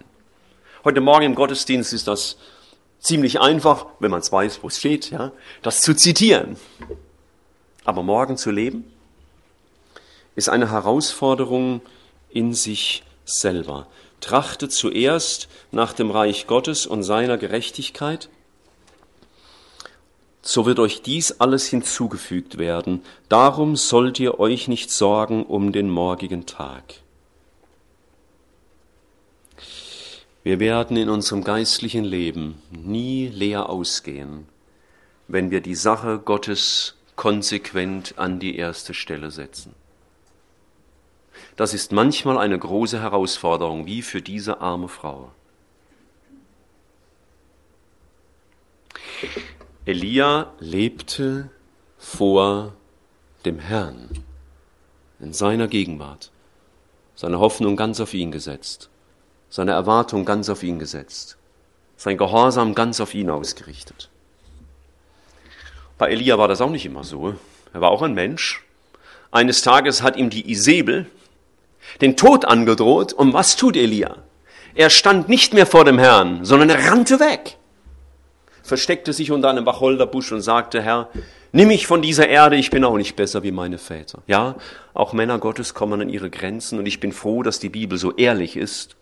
Heute 0.84 1.02
Morgen 1.02 1.26
im 1.26 1.36
Gottesdienst 1.36 1.94
ist 1.94 2.08
das 2.08 2.38
ziemlich 3.00 3.40
einfach, 3.40 3.86
wenn 4.00 4.12
man 4.12 4.22
es 4.22 4.32
weiß, 4.32 4.64
wo 4.64 4.68
es 4.68 4.80
steht, 4.80 5.12
ja, 5.12 5.32
das 5.62 5.82
zu 5.82 5.96
zitieren. 5.96 6.58
Aber 7.86 8.04
morgen 8.04 8.38
zu 8.38 8.52
leben, 8.52 8.86
ist 10.36 10.50
eine 10.50 10.72
Herausforderung 10.72 11.82
in 12.30 12.54
sich 12.54 13.04
selber. 13.26 13.88
Trachtet 14.22 14.72
zuerst 14.72 15.50
nach 15.72 15.94
dem 15.94 16.10
Reich 16.10 16.48
Gottes 16.48 16.86
und 16.86 17.04
seiner 17.04 17.38
Gerechtigkeit, 17.38 18.30
so 20.46 20.66
wird 20.66 20.80
euch 20.80 21.02
dies 21.02 21.40
alles 21.40 21.68
hinzugefügt 21.68 22.58
werden. 22.58 23.02
Darum 23.30 23.78
sollt 23.78 24.20
ihr 24.20 24.40
euch 24.40 24.68
nicht 24.68 24.92
sorgen 24.92 25.46
um 25.46 25.72
den 25.72 25.90
morgigen 25.90 26.46
Tag. 26.46 26.84
Wir 30.44 30.60
werden 30.60 30.98
in 30.98 31.10
unserem 31.10 31.46
geistlichen 31.46 32.04
Leben 32.04 32.62
nie 32.70 33.28
leer 33.30 33.70
ausgehen, 33.70 34.46
wenn 35.30 35.50
wir 35.50 35.62
die 35.62 35.76
Sache 35.76 36.20
Gottes 36.20 36.98
konsequent 37.16 38.16
an 38.18 38.40
die 38.40 38.58
erste 38.58 38.94
Stelle 38.94 39.32
setzen. 39.32 39.74
Das 41.56 41.74
ist 41.74 41.94
manchmal 41.94 42.38
eine 42.38 42.60
große 42.60 43.02
Herausforderung, 43.02 43.86
wie 43.86 44.02
für 44.02 44.22
diese 44.22 44.60
arme 44.60 44.90
Frau. 44.90 45.32
Elia 49.86 50.54
lebte 50.60 51.50
vor 51.98 52.74
dem 53.44 53.60
Herrn, 53.60 54.10
in 55.20 55.34
seiner 55.34 55.68
Gegenwart, 55.68 56.32
seine 57.16 57.40
Hoffnung 57.40 57.76
ganz 57.76 58.00
auf 58.00 58.14
ihn 58.14 58.32
gesetzt, 58.32 58.90
seine 59.50 59.74
Erwartung 59.74 60.24
ganz 60.24 60.48
auf 60.48 60.64
ihn 60.64 60.80
gesetzt, 60.80 61.38
sein 61.98 62.18
Gehorsam 62.18 62.76
ganz 62.76 63.02
auf 63.02 63.14
ihn 63.14 63.30
ausgerichtet. 63.30 64.10
Bei 65.98 66.10
Elia 66.10 66.38
war 66.38 66.48
das 66.48 66.62
auch 66.62 66.70
nicht 66.70 66.86
immer 66.86 67.04
so. 67.04 67.36
Er 67.74 67.82
war 67.82 67.92
auch 67.92 68.04
ein 68.04 68.14
Mensch. 68.14 68.64
Eines 69.32 69.64
Tages 69.64 70.02
hat 70.02 70.16
ihm 70.16 70.30
die 70.30 70.50
Isabel, 70.50 71.08
den 72.00 72.16
Tod 72.16 72.46
angedroht. 72.46 73.12
Und 73.12 73.34
was 73.34 73.58
tut 73.58 73.76
Elia? 73.76 74.16
Er 74.76 74.90
stand 74.90 75.28
nicht 75.28 75.54
mehr 75.54 75.66
vor 75.66 75.84
dem 75.84 76.00
Herrn, 76.00 76.46
sondern 76.46 76.70
er 76.70 76.90
rannte 76.90 77.20
weg, 77.20 77.58
versteckte 78.64 79.14
sich 79.14 79.32
unter 79.32 79.50
einem 79.50 79.66
Wacholderbusch 79.66 80.32
und 80.32 80.42
sagte, 80.42 80.82
Herr, 80.82 81.10
nimm 81.52 81.68
mich 81.68 81.86
von 81.86 82.02
dieser 82.02 82.28
Erde, 82.28 82.56
ich 82.56 82.72
bin 82.72 82.84
auch 82.84 82.98
nicht 82.98 83.16
besser 83.16 83.44
wie 83.44 83.52
meine 83.52 83.78
Väter. 83.78 84.24
Ja, 84.26 84.56
auch 84.94 85.14
Männer 85.14 85.38
Gottes 85.38 85.74
kommen 85.74 86.02
an 86.02 86.10
ihre 86.10 86.30
Grenzen 86.30 86.80
und 86.80 86.86
ich 86.86 87.00
bin 87.00 87.12
froh, 87.12 87.44
dass 87.44 87.60
die 87.60 87.70
Bibel 87.70 87.98
so 87.98 88.16
ehrlich 88.16 88.56
ist, 88.56 88.96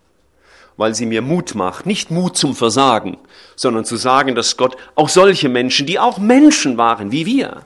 weil 0.77 0.95
sie 0.95 1.05
mir 1.05 1.21
Mut 1.21 1.53
macht, 1.53 1.85
nicht 1.85 2.09
Mut 2.09 2.35
zum 2.35 2.55
Versagen, 2.55 3.17
sondern 3.55 3.85
zu 3.85 3.95
sagen, 3.95 4.35
dass 4.35 4.57
Gott 4.57 4.75
auch 4.95 5.09
solche 5.09 5.47
Menschen, 5.47 5.85
die 5.85 5.99
auch 5.99 6.17
Menschen 6.17 6.77
waren 6.77 7.11
wie 7.11 7.25
wir, 7.25 7.61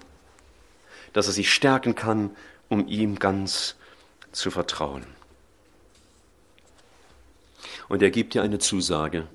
dass 1.13 1.27
er 1.27 1.33
sich 1.33 1.51
stärken 1.51 1.95
kann, 1.95 2.31
um 2.67 2.87
ihm 2.87 3.19
ganz 3.19 3.75
zu 4.33 4.51
vertrauen. 4.51 5.05
Und 7.87 8.01
er 8.01 8.09
gibt 8.09 8.33
dir 8.33 8.41
eine 8.41 8.59
Zusage. 8.59 9.27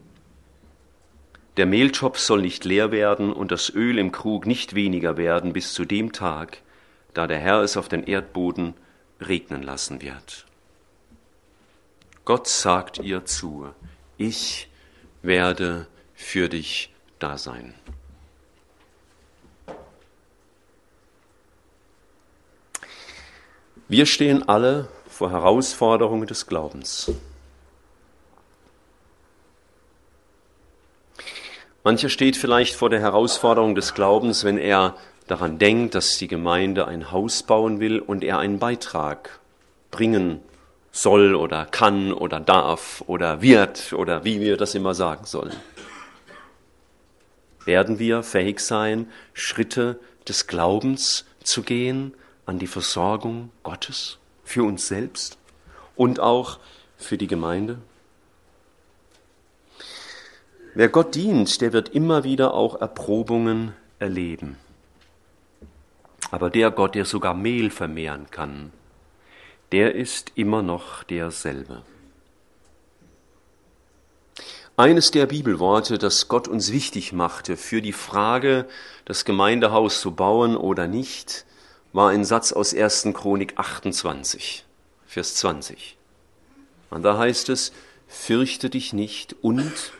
Der 1.56 1.66
Mehltopf 1.66 2.18
soll 2.18 2.42
nicht 2.42 2.64
leer 2.64 2.92
werden 2.92 3.32
und 3.32 3.50
das 3.50 3.70
Öl 3.70 3.98
im 3.98 4.12
Krug 4.12 4.46
nicht 4.46 4.74
weniger 4.74 5.16
werden 5.16 5.52
bis 5.52 5.72
zu 5.72 5.84
dem 5.84 6.12
Tag, 6.12 6.62
da 7.12 7.26
der 7.26 7.38
Herr 7.38 7.62
es 7.62 7.76
auf 7.76 7.88
den 7.88 8.04
Erdboden 8.04 8.74
regnen 9.20 9.62
lassen 9.62 10.00
wird. 10.00 10.46
Gott 12.24 12.46
sagt 12.46 12.98
ihr 12.98 13.24
zu, 13.24 13.68
ich 14.16 14.68
werde 15.22 15.86
für 16.14 16.48
dich 16.48 16.94
da 17.18 17.36
sein. 17.36 17.74
Wir 23.88 24.06
stehen 24.06 24.48
alle 24.48 24.88
vor 25.08 25.32
Herausforderungen 25.32 26.28
des 26.28 26.46
Glaubens. 26.46 27.10
Mancher 31.82 32.10
steht 32.10 32.36
vielleicht 32.36 32.74
vor 32.74 32.90
der 32.90 33.00
Herausforderung 33.00 33.74
des 33.74 33.94
Glaubens, 33.94 34.44
wenn 34.44 34.58
er 34.58 34.96
daran 35.26 35.58
denkt, 35.58 35.94
dass 35.94 36.18
die 36.18 36.28
Gemeinde 36.28 36.86
ein 36.86 37.10
Haus 37.10 37.42
bauen 37.42 37.80
will 37.80 38.00
und 38.00 38.22
er 38.22 38.38
einen 38.38 38.58
Beitrag 38.58 39.40
bringen 39.90 40.40
soll 40.92 41.34
oder 41.34 41.64
kann 41.64 42.12
oder 42.12 42.38
darf 42.38 43.02
oder 43.06 43.40
wird 43.40 43.94
oder 43.94 44.24
wie 44.24 44.40
wir 44.40 44.58
das 44.58 44.74
immer 44.74 44.94
sagen 44.94 45.24
sollen. 45.24 45.54
Werden 47.64 47.98
wir 47.98 48.22
fähig 48.22 48.60
sein, 48.60 49.08
Schritte 49.32 49.98
des 50.28 50.46
Glaubens 50.46 51.24
zu 51.42 51.62
gehen 51.62 52.12
an 52.44 52.58
die 52.58 52.66
Versorgung 52.66 53.50
Gottes 53.62 54.18
für 54.44 54.64
uns 54.64 54.86
selbst 54.88 55.38
und 55.96 56.20
auch 56.20 56.58
für 56.98 57.16
die 57.16 57.28
Gemeinde? 57.28 57.78
Wer 60.74 60.88
Gott 60.88 61.14
dient, 61.16 61.60
der 61.60 61.72
wird 61.72 61.88
immer 61.90 62.22
wieder 62.22 62.54
auch 62.54 62.80
Erprobungen 62.80 63.74
erleben. 63.98 64.56
Aber 66.30 66.48
der 66.48 66.70
Gott, 66.70 66.94
der 66.94 67.04
sogar 67.04 67.34
Mehl 67.34 67.70
vermehren 67.70 68.30
kann, 68.30 68.72
der 69.72 69.94
ist 69.94 70.32
immer 70.36 70.62
noch 70.62 71.02
derselbe. 71.02 71.82
Eines 74.76 75.10
der 75.10 75.26
Bibelworte, 75.26 75.98
das 75.98 76.28
Gott 76.28 76.48
uns 76.48 76.72
wichtig 76.72 77.12
machte 77.12 77.56
für 77.56 77.82
die 77.82 77.92
Frage, 77.92 78.66
das 79.04 79.24
Gemeindehaus 79.24 80.00
zu 80.00 80.12
bauen 80.12 80.56
oder 80.56 80.86
nicht, 80.86 81.44
war 81.92 82.10
ein 82.10 82.24
Satz 82.24 82.52
aus 82.52 82.72
1. 82.72 83.08
Chronik 83.12 83.54
28, 83.56 84.64
Vers 85.06 85.34
20. 85.34 85.98
Und 86.90 87.02
da 87.02 87.18
heißt 87.18 87.48
es, 87.48 87.72
fürchte 88.08 88.70
dich 88.70 88.92
nicht 88.92 89.36
und 89.42 89.92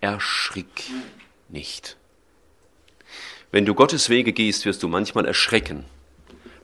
erschrick 0.00 0.84
nicht. 1.48 1.96
Wenn 3.50 3.64
du 3.64 3.74
Gottes 3.74 4.10
Wege 4.10 4.32
gehst, 4.32 4.66
wirst 4.66 4.82
du 4.82 4.88
manchmal 4.88 5.24
erschrecken. 5.24 5.84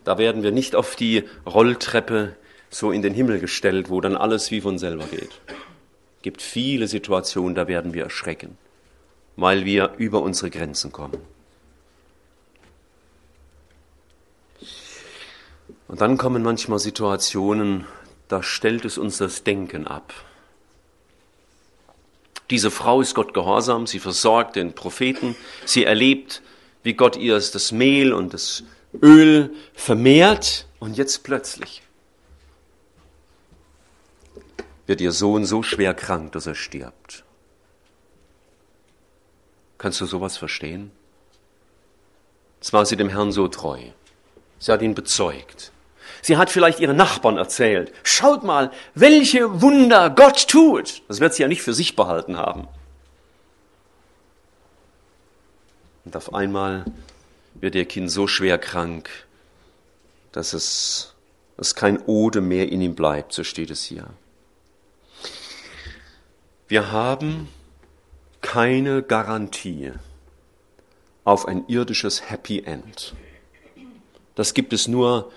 Da 0.04 0.18
werden 0.18 0.42
wir 0.42 0.52
nicht 0.52 0.76
auf 0.76 0.96
die 0.96 1.24
Rolltreppe 1.46 2.36
so 2.68 2.90
in 2.90 3.02
den 3.02 3.14
Himmel 3.14 3.40
gestellt, 3.40 3.88
wo 3.88 4.00
dann 4.00 4.16
alles 4.16 4.50
wie 4.50 4.60
von 4.60 4.78
selber 4.78 5.06
geht. 5.06 5.40
Es 5.48 6.22
gibt 6.22 6.42
viele 6.42 6.88
Situationen, 6.88 7.54
da 7.54 7.68
werden 7.68 7.94
wir 7.94 8.04
erschrecken, 8.04 8.58
weil 9.36 9.64
wir 9.64 9.94
über 9.96 10.22
unsere 10.22 10.50
Grenzen 10.50 10.92
kommen. 10.92 11.18
Und 15.88 16.00
dann 16.00 16.18
kommen 16.18 16.42
manchmal 16.42 16.78
Situationen, 16.78 17.86
da 18.28 18.42
stellt 18.42 18.84
es 18.84 18.98
uns 18.98 19.18
das 19.18 19.44
Denken 19.44 19.86
ab. 19.86 20.12
Diese 22.54 22.70
Frau 22.70 23.00
ist 23.00 23.16
Gott 23.16 23.34
gehorsam, 23.34 23.88
sie 23.88 23.98
versorgt 23.98 24.54
den 24.54 24.76
Propheten, 24.76 25.34
sie 25.64 25.82
erlebt, 25.82 26.40
wie 26.84 26.94
Gott 26.94 27.16
ihr 27.16 27.34
das 27.34 27.72
Mehl 27.72 28.12
und 28.12 28.32
das 28.32 28.62
Öl 29.02 29.52
vermehrt 29.74 30.64
und 30.78 30.96
jetzt 30.96 31.24
plötzlich 31.24 31.82
wird 34.86 35.00
ihr 35.00 35.10
Sohn 35.10 35.44
so 35.44 35.64
schwer 35.64 35.94
krank, 35.94 36.30
dass 36.30 36.46
er 36.46 36.54
stirbt. 36.54 37.24
Kannst 39.76 40.00
du 40.00 40.06
sowas 40.06 40.36
verstehen? 40.36 40.92
Jetzt 42.60 42.72
war 42.72 42.86
sie 42.86 42.94
dem 42.94 43.08
Herrn 43.08 43.32
so 43.32 43.48
treu. 43.48 43.80
Sie 44.60 44.70
hat 44.70 44.80
ihn 44.80 44.94
bezeugt. 44.94 45.72
Sie 46.24 46.38
hat 46.38 46.48
vielleicht 46.48 46.80
ihren 46.80 46.96
Nachbarn 46.96 47.36
erzählt. 47.36 47.92
Schaut 48.02 48.44
mal, 48.44 48.70
welche 48.94 49.60
Wunder 49.60 50.08
Gott 50.08 50.48
tut. 50.48 51.02
Das 51.06 51.20
wird 51.20 51.34
sie 51.34 51.42
ja 51.42 51.48
nicht 51.48 51.60
für 51.60 51.74
sich 51.74 51.96
behalten 51.96 52.38
haben. 52.38 52.66
Und 56.06 56.16
auf 56.16 56.32
einmal 56.32 56.86
wird 57.52 57.74
ihr 57.74 57.84
Kind 57.84 58.10
so 58.10 58.26
schwer 58.26 58.56
krank, 58.56 59.10
dass 60.32 60.54
es 60.54 61.14
dass 61.58 61.74
kein 61.74 62.02
Ode 62.06 62.40
mehr 62.40 62.72
in 62.72 62.80
ihm 62.80 62.94
bleibt, 62.94 63.34
so 63.34 63.44
steht 63.44 63.70
es 63.70 63.84
hier. 63.84 64.06
Wir 66.68 66.90
haben 66.90 67.48
keine 68.40 69.02
Garantie 69.02 69.92
auf 71.24 71.46
ein 71.46 71.68
irdisches 71.68 72.30
Happy 72.30 72.60
End. 72.60 73.14
Das 74.36 74.54
gibt 74.54 74.72
es 74.72 74.88
nur 74.88 75.30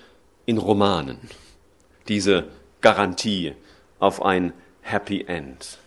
in 0.48 0.58
Romanen, 0.58 1.20
diese 2.08 2.46
Garantie 2.82 3.54
auf 4.00 4.24
ein 4.24 4.54
Happy 4.82 5.26
End. 5.28 5.78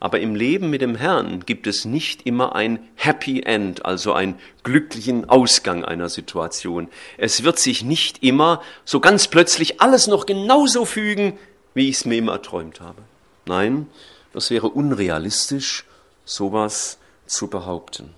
Aber 0.00 0.20
im 0.20 0.36
Leben 0.36 0.70
mit 0.70 0.82
dem 0.82 0.94
Herrn 0.94 1.44
gibt 1.44 1.66
es 1.66 1.84
nicht 1.84 2.24
immer 2.26 2.54
ein 2.54 2.78
Happy 2.94 3.42
End, 3.42 3.84
also 3.84 4.12
einen 4.12 4.38
glücklichen 4.62 5.28
Ausgang 5.28 5.84
einer 5.84 6.08
Situation. 6.08 6.88
Es 7.16 7.42
wird 7.42 7.58
sich 7.58 7.82
nicht 7.82 8.22
immer 8.22 8.62
so 8.84 9.00
ganz 9.00 9.26
plötzlich 9.26 9.80
alles 9.80 10.06
noch 10.06 10.26
genauso 10.26 10.84
fügen, 10.84 11.36
wie 11.74 11.88
ich 11.88 11.96
es 11.96 12.04
mir 12.04 12.18
immer 12.18 12.32
erträumt 12.32 12.80
habe. 12.80 13.02
Nein, 13.46 13.88
das 14.32 14.50
wäre 14.50 14.68
unrealistisch, 14.68 15.84
sowas 16.24 16.98
zu 17.26 17.48
behaupten. 17.48 18.14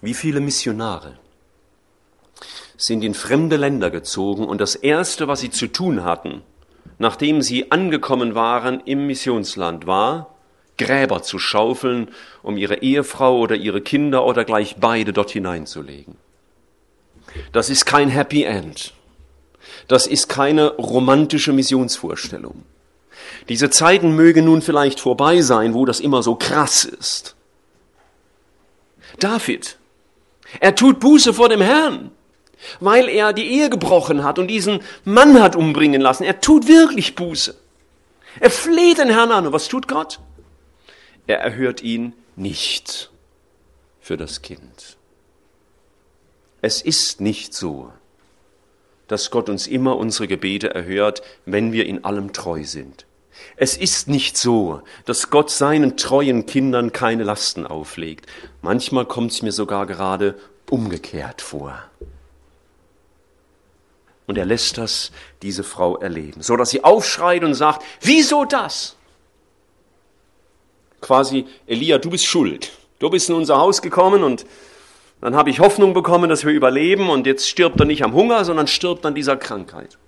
Wie 0.00 0.14
viele 0.14 0.40
Missionare 0.40 1.18
sind 2.76 3.04
in 3.04 3.14
fremde 3.14 3.56
Länder 3.56 3.90
gezogen 3.90 4.44
und 4.44 4.60
das 4.60 4.74
Erste, 4.74 5.28
was 5.28 5.40
sie 5.40 5.50
zu 5.50 5.66
tun 5.66 6.04
hatten, 6.04 6.42
nachdem 6.98 7.42
sie 7.42 7.70
angekommen 7.70 8.34
waren 8.34 8.80
im 8.80 9.06
Missionsland, 9.06 9.86
war, 9.86 10.34
Gräber 10.78 11.22
zu 11.22 11.38
schaufeln, 11.38 12.08
um 12.42 12.56
ihre 12.56 12.82
Ehefrau 12.82 13.38
oder 13.38 13.56
ihre 13.56 13.80
Kinder 13.80 14.24
oder 14.24 14.44
gleich 14.44 14.76
beide 14.80 15.12
dort 15.12 15.30
hineinzulegen. 15.30 16.16
Das 17.52 17.70
ist 17.70 17.84
kein 17.86 18.08
Happy 18.08 18.44
End. 18.44 18.92
Das 19.88 20.06
ist 20.06 20.28
keine 20.28 20.72
romantische 20.76 21.52
Missionsvorstellung. 21.52 22.62
Diese 23.48 23.70
Zeiten 23.70 24.14
mögen 24.14 24.44
nun 24.44 24.62
vielleicht 24.62 25.00
vorbei 25.00 25.40
sein, 25.40 25.74
wo 25.74 25.84
das 25.84 26.00
immer 26.00 26.22
so 26.22 26.34
krass 26.34 26.84
ist. 26.84 27.34
David, 29.18 29.76
er 30.60 30.74
tut 30.74 31.00
Buße 31.00 31.34
vor 31.34 31.48
dem 31.48 31.60
Herrn 31.60 32.10
weil 32.80 33.08
er 33.08 33.32
die 33.32 33.50
Ehe 33.50 33.70
gebrochen 33.70 34.24
hat 34.24 34.38
und 34.38 34.48
diesen 34.48 34.80
Mann 35.04 35.40
hat 35.42 35.56
umbringen 35.56 36.00
lassen. 36.00 36.24
Er 36.24 36.40
tut 36.40 36.68
wirklich 36.68 37.14
Buße. 37.14 37.54
Er 38.40 38.50
fleht 38.50 38.98
den 38.98 39.10
Herrn 39.10 39.32
an. 39.32 39.46
Und 39.46 39.52
was 39.52 39.68
tut 39.68 39.88
Gott? 39.88 40.20
Er 41.26 41.38
erhört 41.40 41.82
ihn 41.82 42.14
nicht 42.36 43.10
für 44.00 44.16
das 44.16 44.42
Kind. 44.42 44.96
Es 46.60 46.80
ist 46.80 47.20
nicht 47.20 47.54
so, 47.54 47.92
dass 49.08 49.30
Gott 49.30 49.48
uns 49.48 49.66
immer 49.66 49.96
unsere 49.96 50.28
Gebete 50.28 50.74
erhört, 50.74 51.22
wenn 51.44 51.72
wir 51.72 51.86
in 51.86 52.04
allem 52.04 52.32
treu 52.32 52.64
sind. 52.64 53.04
Es 53.56 53.76
ist 53.76 54.08
nicht 54.08 54.36
so, 54.36 54.82
dass 55.04 55.30
Gott 55.30 55.50
seinen 55.50 55.96
treuen 55.96 56.46
Kindern 56.46 56.92
keine 56.92 57.24
Lasten 57.24 57.66
auflegt. 57.66 58.26
Manchmal 58.60 59.06
kommt 59.06 59.32
es 59.32 59.42
mir 59.42 59.52
sogar 59.52 59.86
gerade 59.86 60.38
umgekehrt 60.70 61.42
vor. 61.42 61.82
Und 64.32 64.38
er 64.38 64.46
lässt 64.46 64.78
das 64.78 65.12
diese 65.42 65.62
Frau 65.62 65.98
erleben, 65.98 66.40
so 66.40 66.56
dass 66.56 66.70
sie 66.70 66.82
aufschreit 66.82 67.44
und 67.44 67.52
sagt, 67.52 67.84
wieso 68.00 68.46
das? 68.46 68.96
Quasi, 71.02 71.44
Elia, 71.66 71.98
du 71.98 72.08
bist 72.08 72.24
schuld. 72.24 72.72
Du 72.98 73.10
bist 73.10 73.28
in 73.28 73.34
unser 73.34 73.58
Haus 73.58 73.82
gekommen 73.82 74.24
und 74.24 74.46
dann 75.20 75.36
habe 75.36 75.50
ich 75.50 75.60
Hoffnung 75.60 75.92
bekommen, 75.92 76.30
dass 76.30 76.46
wir 76.46 76.52
überleben 76.54 77.10
und 77.10 77.26
jetzt 77.26 77.46
stirbt 77.46 77.78
er 77.78 77.84
nicht 77.84 78.04
am 78.04 78.14
Hunger, 78.14 78.46
sondern 78.46 78.68
stirbt 78.68 79.04
an 79.04 79.14
dieser 79.14 79.36
Krankheit. 79.36 79.98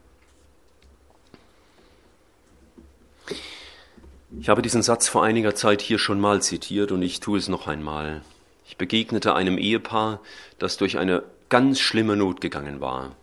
Ich 4.41 4.49
habe 4.49 4.63
diesen 4.63 4.83
Satz 4.83 5.07
vor 5.07 5.23
einiger 5.23 5.55
Zeit 5.55 5.83
hier 5.83 5.99
schon 5.99 6.19
mal 6.19 6.41
zitiert 6.41 6.93
und 6.93 7.03
ich 7.03 7.21
tue 7.21 7.37
es 7.37 7.49
noch 7.49 7.67
einmal. 7.67 8.23
Ich 8.67 8.79
begegnete 8.79 9.35
einem 9.35 9.59
Ehepaar, 9.59 10.21
das 10.59 10.79
durch 10.79 10.97
eine 10.97 11.25
ganz 11.51 11.79
schlimme 11.79 12.17
Not 12.17 12.41
gegangen 12.41 12.81
war. 12.81 13.15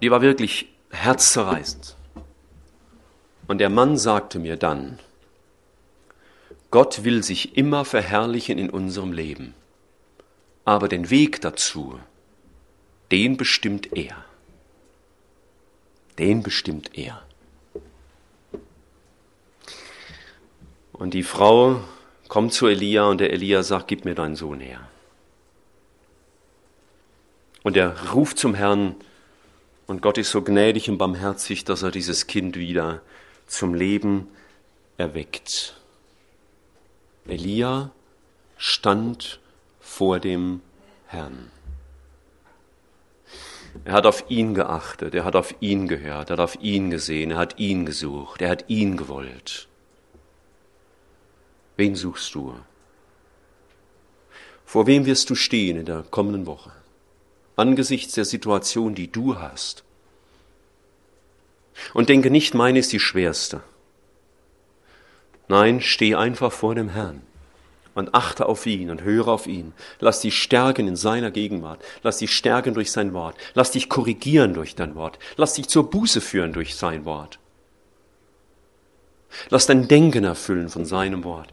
Die 0.00 0.10
war 0.10 0.22
wirklich 0.22 0.72
herzzerreißend. 0.90 1.96
Und 3.46 3.58
der 3.58 3.70
Mann 3.70 3.96
sagte 3.96 4.38
mir 4.38 4.56
dann, 4.56 4.98
Gott 6.70 7.02
will 7.02 7.24
sich 7.24 7.56
immer 7.56 7.84
verherrlichen 7.84 8.58
in 8.58 8.70
unserem 8.70 9.12
Leben, 9.12 9.54
aber 10.64 10.88
den 10.88 11.10
Weg 11.10 11.40
dazu, 11.40 11.98
den 13.10 13.36
bestimmt 13.36 13.96
er. 13.96 14.24
Den 16.18 16.42
bestimmt 16.42 16.96
er. 16.96 17.22
Und 20.92 21.14
die 21.14 21.22
Frau 21.22 21.80
kommt 22.28 22.52
zu 22.52 22.68
Elia 22.68 23.04
und 23.08 23.20
der 23.20 23.32
Elia 23.32 23.62
sagt, 23.62 23.88
gib 23.88 24.04
mir 24.04 24.14
deinen 24.14 24.36
Sohn 24.36 24.60
her. 24.60 24.86
Und 27.62 27.76
er 27.76 28.12
ruft 28.12 28.38
zum 28.38 28.54
Herrn, 28.54 28.94
und 29.90 30.02
Gott 30.02 30.18
ist 30.18 30.30
so 30.30 30.40
gnädig 30.40 30.88
und 30.88 30.98
barmherzig, 30.98 31.64
dass 31.64 31.82
er 31.82 31.90
dieses 31.90 32.28
Kind 32.28 32.56
wieder 32.56 33.02
zum 33.48 33.74
Leben 33.74 34.28
erweckt. 34.98 35.74
Elia 37.26 37.90
stand 38.56 39.40
vor 39.80 40.20
dem 40.20 40.60
Herrn. 41.08 41.50
Er 43.84 43.94
hat 43.94 44.06
auf 44.06 44.30
ihn 44.30 44.54
geachtet, 44.54 45.12
er 45.12 45.24
hat 45.24 45.34
auf 45.34 45.56
ihn 45.58 45.88
gehört, 45.88 46.30
er 46.30 46.34
hat 46.34 46.40
auf 46.40 46.62
ihn 46.62 46.90
gesehen, 46.90 47.32
er 47.32 47.38
hat 47.38 47.58
ihn 47.58 47.84
gesucht, 47.84 48.42
er 48.42 48.50
hat 48.50 48.66
ihn 48.68 48.96
gewollt. 48.96 49.66
Wen 51.76 51.96
suchst 51.96 52.32
du? 52.36 52.54
Vor 54.64 54.86
wem 54.86 55.04
wirst 55.04 55.28
du 55.30 55.34
stehen 55.34 55.78
in 55.78 55.86
der 55.86 56.04
kommenden 56.04 56.46
Woche? 56.46 56.70
Angesichts 57.56 58.14
der 58.14 58.24
Situation, 58.24 58.94
die 58.94 59.10
du 59.10 59.38
hast. 59.38 59.84
Und 61.94 62.08
denke 62.08 62.30
nicht, 62.30 62.54
meine 62.54 62.78
ist 62.78 62.92
die 62.92 63.00
schwerste. 63.00 63.62
Nein, 65.48 65.80
steh 65.80 66.14
einfach 66.14 66.52
vor 66.52 66.74
dem 66.74 66.90
Herrn 66.90 67.22
und 67.94 68.14
achte 68.14 68.46
auf 68.46 68.66
ihn 68.66 68.90
und 68.90 69.02
höre 69.02 69.28
auf 69.28 69.46
ihn. 69.46 69.72
Lass 69.98 70.20
dich 70.20 70.38
stärken 70.38 70.86
in 70.86 70.96
seiner 70.96 71.30
Gegenwart. 71.30 71.82
Lass 72.02 72.18
dich 72.18 72.32
stärken 72.32 72.74
durch 72.74 72.92
sein 72.92 73.12
Wort. 73.12 73.36
Lass 73.54 73.72
dich 73.72 73.88
korrigieren 73.88 74.54
durch 74.54 74.74
dein 74.74 74.94
Wort. 74.94 75.18
Lass 75.36 75.54
dich 75.54 75.68
zur 75.68 75.90
Buße 75.90 76.20
führen 76.20 76.52
durch 76.52 76.76
sein 76.76 77.04
Wort. 77.04 77.38
Lass 79.48 79.66
dein 79.66 79.88
Denken 79.88 80.24
erfüllen 80.24 80.68
von 80.68 80.84
seinem 80.84 81.24
Wort. 81.24 81.48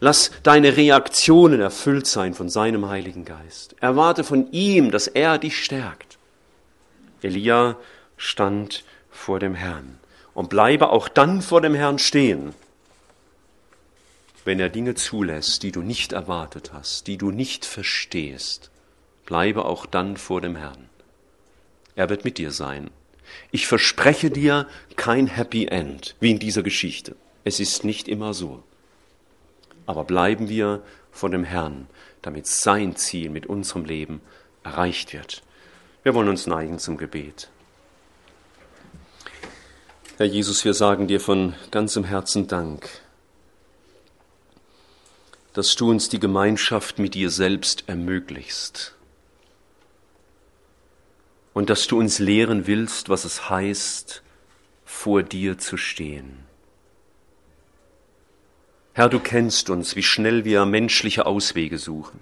Lass 0.00 0.30
deine 0.42 0.76
Reaktionen 0.76 1.60
erfüllt 1.60 2.06
sein 2.06 2.34
von 2.34 2.48
seinem 2.48 2.88
Heiligen 2.88 3.24
Geist. 3.24 3.76
Erwarte 3.80 4.24
von 4.24 4.50
ihm, 4.52 4.90
dass 4.90 5.06
er 5.06 5.38
dich 5.38 5.62
stärkt. 5.62 6.18
Elia 7.22 7.76
stand 8.16 8.84
vor 9.10 9.40
dem 9.40 9.54
Herrn 9.54 9.98
und 10.34 10.50
bleibe 10.50 10.90
auch 10.90 11.08
dann 11.08 11.40
vor 11.40 11.60
dem 11.60 11.74
Herrn 11.74 11.98
stehen, 11.98 12.54
wenn 14.44 14.60
er 14.60 14.68
Dinge 14.68 14.94
zulässt, 14.94 15.62
die 15.62 15.72
du 15.72 15.80
nicht 15.80 16.12
erwartet 16.12 16.72
hast, 16.72 17.06
die 17.06 17.16
du 17.16 17.30
nicht 17.30 17.64
verstehst. 17.64 18.70
Bleibe 19.24 19.64
auch 19.64 19.86
dann 19.86 20.16
vor 20.16 20.40
dem 20.40 20.54
Herrn. 20.54 20.88
Er 21.96 22.10
wird 22.10 22.24
mit 22.24 22.38
dir 22.38 22.52
sein. 22.52 22.90
Ich 23.50 23.66
verspreche 23.66 24.30
dir 24.30 24.68
kein 24.94 25.26
Happy 25.26 25.66
End, 25.66 26.14
wie 26.20 26.30
in 26.30 26.38
dieser 26.38 26.62
Geschichte. 26.62 27.16
Es 27.42 27.58
ist 27.58 27.82
nicht 27.82 28.06
immer 28.06 28.34
so 28.34 28.62
aber 29.86 30.04
bleiben 30.04 30.48
wir 30.48 30.82
vor 31.10 31.30
dem 31.30 31.44
Herrn, 31.44 31.86
damit 32.22 32.46
sein 32.46 32.96
Ziel 32.96 33.30
mit 33.30 33.46
unserem 33.46 33.84
Leben 33.84 34.20
erreicht 34.62 35.12
wird. 35.12 35.42
Wir 36.02 36.14
wollen 36.14 36.28
uns 36.28 36.46
neigen 36.46 36.78
zum 36.78 36.96
Gebet. 36.96 37.48
Herr 40.18 40.26
Jesus, 40.26 40.64
wir 40.64 40.72
sagen 40.74 41.08
dir 41.08 41.20
von 41.20 41.54
ganzem 41.70 42.04
Herzen 42.04 42.48
Dank, 42.48 42.88
dass 45.52 45.74
du 45.76 45.90
uns 45.90 46.08
die 46.08 46.20
Gemeinschaft 46.20 46.98
mit 46.98 47.14
dir 47.14 47.30
selbst 47.30 47.84
ermöglichst 47.86 48.94
und 51.52 51.70
dass 51.70 51.86
du 51.86 51.98
uns 51.98 52.18
lehren 52.18 52.66
willst, 52.66 53.08
was 53.08 53.24
es 53.24 53.50
heißt, 53.50 54.22
vor 54.84 55.22
dir 55.22 55.58
zu 55.58 55.76
stehen. 55.76 56.45
Herr, 58.96 59.10
du 59.10 59.20
kennst 59.20 59.68
uns, 59.68 59.94
wie 59.94 60.02
schnell 60.02 60.46
wir 60.46 60.64
menschliche 60.64 61.26
Auswege 61.26 61.76
suchen. 61.76 62.18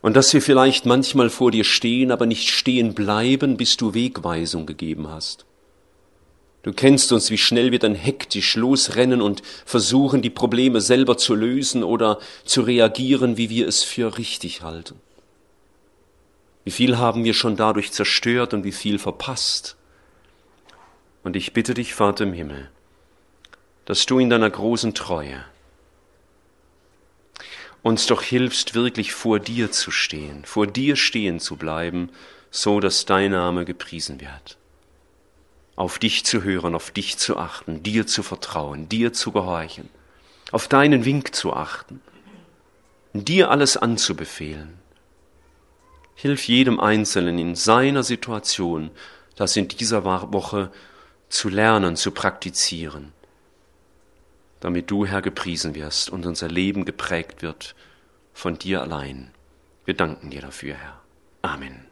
Und 0.00 0.16
dass 0.16 0.32
wir 0.32 0.40
vielleicht 0.40 0.86
manchmal 0.86 1.28
vor 1.28 1.50
dir 1.50 1.64
stehen, 1.64 2.10
aber 2.10 2.24
nicht 2.24 2.48
stehen 2.48 2.94
bleiben, 2.94 3.58
bis 3.58 3.76
du 3.76 3.92
Wegweisung 3.92 4.64
gegeben 4.64 5.08
hast. 5.08 5.44
Du 6.62 6.72
kennst 6.72 7.12
uns, 7.12 7.30
wie 7.30 7.36
schnell 7.36 7.72
wir 7.72 7.78
dann 7.78 7.94
hektisch 7.94 8.56
losrennen 8.56 9.20
und 9.20 9.42
versuchen, 9.66 10.22
die 10.22 10.30
Probleme 10.30 10.80
selber 10.80 11.18
zu 11.18 11.34
lösen 11.34 11.84
oder 11.84 12.18
zu 12.46 12.62
reagieren, 12.62 13.36
wie 13.36 13.50
wir 13.50 13.68
es 13.68 13.82
für 13.82 14.16
richtig 14.16 14.62
halten. 14.62 14.98
Wie 16.64 16.70
viel 16.70 16.96
haben 16.96 17.22
wir 17.22 17.34
schon 17.34 17.56
dadurch 17.56 17.92
zerstört 17.92 18.54
und 18.54 18.64
wie 18.64 18.72
viel 18.72 18.98
verpasst. 18.98 19.76
Und 21.22 21.36
ich 21.36 21.52
bitte 21.52 21.74
dich, 21.74 21.92
Vater 21.92 22.24
im 22.24 22.32
Himmel, 22.32 22.70
dass 23.86 24.04
du 24.04 24.18
in 24.18 24.28
deiner 24.28 24.50
großen 24.50 24.94
Treue 24.94 25.42
uns 27.82 28.06
doch 28.06 28.20
hilfst, 28.20 28.74
wirklich 28.74 29.12
vor 29.12 29.38
dir 29.38 29.70
zu 29.70 29.90
stehen, 29.90 30.44
vor 30.44 30.66
dir 30.66 30.96
stehen 30.96 31.40
zu 31.40 31.56
bleiben, 31.56 32.10
so 32.50 32.80
dass 32.80 33.06
dein 33.06 33.30
Name 33.30 33.64
gepriesen 33.64 34.20
wird. 34.20 34.58
auf 35.76 35.98
dich 35.98 36.24
zu 36.24 36.42
hören, 36.42 36.74
auf 36.74 36.90
dich 36.90 37.18
zu 37.18 37.36
achten, 37.36 37.82
dir 37.82 38.06
zu 38.06 38.22
vertrauen, 38.22 38.88
dir 38.88 39.12
zu 39.12 39.30
gehorchen, 39.30 39.88
auf 40.50 40.68
deinen 40.68 41.04
Wink 41.04 41.34
zu 41.34 41.52
achten, 41.52 42.00
dir 43.12 43.50
alles 43.50 43.76
anzubefehlen. 43.76 44.78
Hilf 46.14 46.48
jedem 46.48 46.80
Einzelnen 46.80 47.38
in 47.38 47.54
seiner 47.54 48.02
Situation, 48.02 48.90
das 49.36 49.54
in 49.56 49.68
dieser 49.68 50.04
Woche 50.04 50.72
zu 51.28 51.50
lernen, 51.50 51.94
zu 51.96 52.10
praktizieren, 52.10 53.12
damit 54.60 54.90
du, 54.90 55.06
Herr, 55.06 55.22
gepriesen 55.22 55.74
wirst 55.74 56.10
und 56.10 56.26
unser 56.26 56.48
Leben 56.48 56.84
geprägt 56.84 57.42
wird 57.42 57.74
von 58.32 58.58
dir 58.58 58.82
allein. 58.82 59.30
Wir 59.84 59.94
danken 59.94 60.30
dir 60.30 60.40
dafür, 60.40 60.74
Herr. 60.74 61.00
Amen. 61.42 61.85